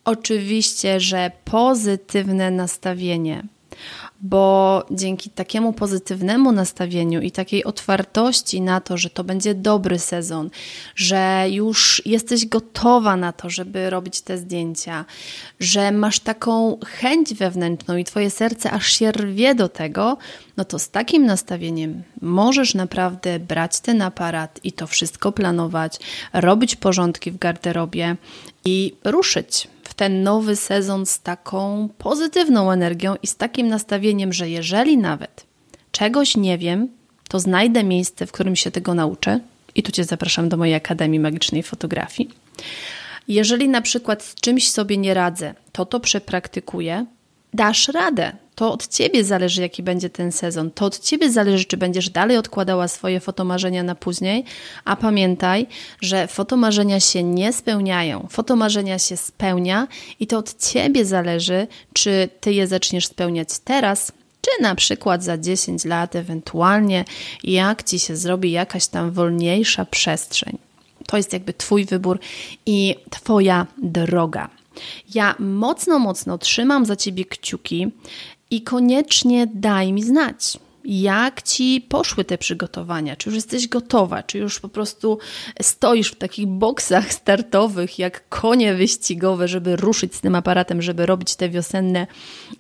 Oczywiście, 0.05 1.01
że 1.01 1.31
pozytywne 1.45 2.51
nastawienie 2.51 3.43
bo 4.23 4.85
dzięki 4.91 5.31
takiemu 5.31 5.73
pozytywnemu 5.73 6.53
nastawieniu 6.53 7.21
i 7.21 7.31
takiej 7.31 7.65
otwartości 7.65 8.61
na 8.61 8.81
to, 8.81 8.97
że 8.99 9.11
to 9.11 9.25
będzie 9.25 9.55
dobry 9.55 9.99
sezon, 9.99 10.51
że 10.97 11.47
już 11.51 12.03
jesteś 12.07 12.47
gotowa 12.47 13.17
na 13.17 13.33
to, 13.33 13.51
żeby 13.51 13.91
robić 13.91 14.21
te 14.21 14.39
zdjęcia, 14.39 15.05
że 15.61 15.93
masz 15.93 16.21
taką 16.21 16.79
chęć 16.87 17.35
wewnętrzną 17.35 17.97
i 17.97 18.05
twoje 18.05 18.31
serce 18.31 18.71
aż 18.71 18.93
się 18.93 19.13
rwie 19.13 19.55
do 19.55 19.69
tego, 19.69 20.17
no 20.57 20.65
to 20.65 20.79
z 20.79 20.91
takim 20.91 21.27
nastawieniem 21.27 22.03
możesz 22.21 22.75
naprawdę 22.75 23.39
brać 23.39 23.81
ten 23.81 24.03
aparat 24.03 24.61
i 24.65 24.73
to 24.73 24.87
wszystko 24.87 25.33
planować, 25.33 25.99
robić 26.33 26.77
porządki 26.77 27.31
w 27.31 27.39
garderobie 27.39 28.17
i 28.65 28.95
ruszyć 29.05 29.69
ten 30.03 30.23
nowy 30.23 30.57
sezon 30.57 31.07
z 31.07 31.21
taką 31.21 31.89
pozytywną 31.99 32.71
energią 32.71 33.15
i 33.23 33.27
z 33.27 33.37
takim 33.37 33.69
nastawieniem, 33.69 34.33
że 34.33 34.49
jeżeli 34.49 34.99
nawet 34.99 35.47
czegoś 35.93 36.37
nie 36.37 36.59
wiem, 36.59 36.89
to 37.29 37.41
znajdę 37.41 37.85
miejsce, 37.85 38.27
w 38.27 38.33
którym 38.33 38.57
się 38.57 38.71
tego 38.71 38.95
nauczę. 38.95 39.41
I 39.75 39.83
tu 39.83 39.93
Cię 39.93 40.05
zapraszam 40.05 40.49
do 40.49 40.57
mojej 40.57 40.75
Akademii 40.75 41.21
Magicznej 41.21 41.63
Fotografii. 41.63 42.31
Jeżeli 43.29 43.69
na 43.69 43.81
przykład 43.81 44.23
z 44.23 44.35
czymś 44.35 44.71
sobie 44.71 44.97
nie 44.97 45.15
radzę, 45.15 45.55
to 45.73 45.87
to 45.87 46.01
przepraktykuję, 46.01 47.07
dasz 47.55 47.89
radę. 47.89 48.33
To 48.55 48.73
od 48.73 48.89
ciebie 48.89 49.25
zależy, 49.25 49.63
jaki 49.63 49.83
będzie 49.83 50.11
ten 50.11 50.33
sezon. 50.33 50.71
To 50.71 50.85
od 50.85 50.99
ciebie 50.99 51.31
zależy, 51.31 51.65
czy 51.65 51.77
będziesz 51.77 52.11
dalej 52.11 52.37
odkładała 52.37 52.89
swoje 52.89 53.21
fotomarzenia 53.21 53.83
na 53.83 53.95
później. 53.95 54.45
A 54.85 54.97
pamiętaj, 54.97 55.67
że 56.01 56.27
fotomarzenia 56.27 57.01
się 57.01 57.23
nie 57.23 57.53
spełniają. 57.53 58.27
Fotomarzenia 58.31 58.99
się 58.99 59.17
spełnia 59.17 59.89
i 60.21 60.27
to 60.27 60.39
od 60.39 60.71
ciebie 60.71 61.05
zależy, 61.05 61.67
czy 61.93 62.29
ty 62.41 62.53
je 62.53 62.67
zaczniesz 62.67 63.07
spełniać 63.07 63.49
teraz, 63.65 64.13
czy 64.41 64.63
na 64.63 64.75
przykład 64.75 65.25
za 65.25 65.39
10 65.39 65.85
lat, 65.85 66.17
ewentualnie 66.17 67.05
jak 67.45 67.83
ci 67.83 67.99
się 67.99 68.17
zrobi 68.17 68.51
jakaś 68.51 68.87
tam 68.87 69.11
wolniejsza 69.11 69.85
przestrzeń. 69.85 70.59
To 71.07 71.17
jest 71.17 71.33
jakby 71.33 71.53
Twój 71.53 71.85
wybór 71.85 72.19
i 72.67 72.97
Twoja 73.11 73.67
droga. 73.83 74.51
Ja 75.15 75.35
mocno, 75.39 75.99
mocno 75.99 76.39
trzymam 76.39 76.87
za 76.87 76.97
ciebie 76.97 77.25
kciuki 77.25 77.91
i 78.53 78.63
koniecznie 78.63 79.47
daj 79.55 79.93
mi 79.93 80.03
znać. 80.03 80.59
Jak 80.85 81.43
ci 81.43 81.87
poszły 81.89 82.25
te 82.25 82.39
przygotowania? 82.39 83.17
Czy 83.17 83.29
już 83.29 83.35
jesteś 83.35 83.69
gotowa? 83.69 84.23
Czy 84.23 84.39
już 84.39 84.61
po 84.61 84.69
prostu 84.69 85.19
stoisz 85.63 86.13
w 86.13 86.17
takich 86.17 86.47
boksach 86.47 87.13
startowych, 87.13 87.99
jak 87.99 88.29
konie 88.29 88.75
wyścigowe, 88.75 89.49
żeby 89.49 89.77
ruszyć 89.77 90.15
z 90.15 90.21
tym 90.21 90.35
aparatem, 90.35 90.83
żeby 90.83 91.07
robić 91.07 91.37
te 91.37 91.49
wiosenne, 91.49 92.07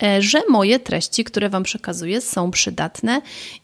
e, 0.04 0.22
że 0.22 0.42
moje 0.50 0.80
treści, 0.80 1.24
które 1.24 1.50
Wam 1.50 1.64
przekazuję, 1.64 2.22
są 2.22 2.52
przydatne 2.52 3.22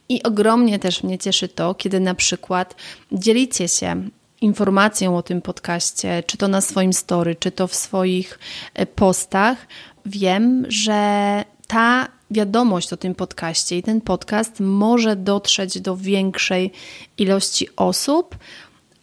i 0.10 0.24
ogromnie 0.24 0.80
też 0.80 1.04
mnie 1.04 1.18
cieszy 1.18 1.48
to, 1.48 1.76
kiedy 1.76 2.00
na 2.00 2.16
przykład 2.16 2.76
dzielicie 3.12 3.68
się 3.68 4.10
informacją 4.42 5.18
o 5.18 5.24
tym 5.24 5.42
podcaście, 5.42 6.24
czy 6.28 6.38
to 6.38 6.48
na 6.48 6.62
swoim 6.62 6.94
story, 6.94 7.36
czy 7.36 7.52
to 7.52 7.68
w 7.68 7.76
swoich 7.76 8.40
e, 8.74 8.86
postach. 8.86 9.68
Wiem, 10.06 10.66
że 10.68 11.44
ta 11.68 12.08
wiadomość 12.34 12.94
o 12.94 12.98
tym 12.98 13.16
podcaście 13.16 13.78
i 13.78 13.84
ten 13.84 14.02
podcast 14.02 14.60
może 14.60 15.16
dotrzeć 15.16 15.82
do 15.82 15.98
większej 15.98 16.72
ilości 17.18 17.68
osób. 17.76 18.38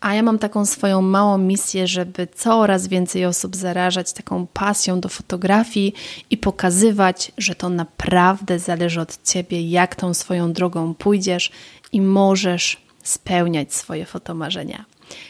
A 0.00 0.14
ja 0.14 0.22
mam 0.22 0.38
taką 0.38 0.66
swoją 0.66 1.02
małą 1.02 1.38
misję, 1.38 1.86
żeby 1.86 2.28
coraz 2.34 2.86
więcej 2.86 3.26
osób 3.26 3.56
zarażać 3.56 4.12
taką 4.12 4.46
pasją 4.46 5.00
do 5.00 5.08
fotografii 5.08 5.94
i 6.30 6.36
pokazywać, 6.36 7.32
że 7.38 7.54
to 7.54 7.68
naprawdę 7.68 8.58
zależy 8.58 9.00
od 9.00 9.22
ciebie, 9.22 9.68
jak 9.68 9.94
tą 9.94 10.14
swoją 10.14 10.52
drogą 10.52 10.94
pójdziesz 10.94 11.50
i 11.92 12.00
możesz 12.00 12.76
spełniać 13.02 13.74
swoje 13.74 14.06
fotomarzenia. 14.06 14.84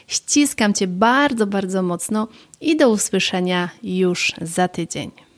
Ściskam 0.06 0.74
cię 0.74 0.86
bardzo, 0.86 1.46
bardzo 1.46 1.82
mocno 1.82 2.28
i 2.60 2.76
do 2.76 2.90
usłyszenia 2.90 3.68
już 3.82 4.32
za 4.42 4.68
tydzień. 4.68 5.29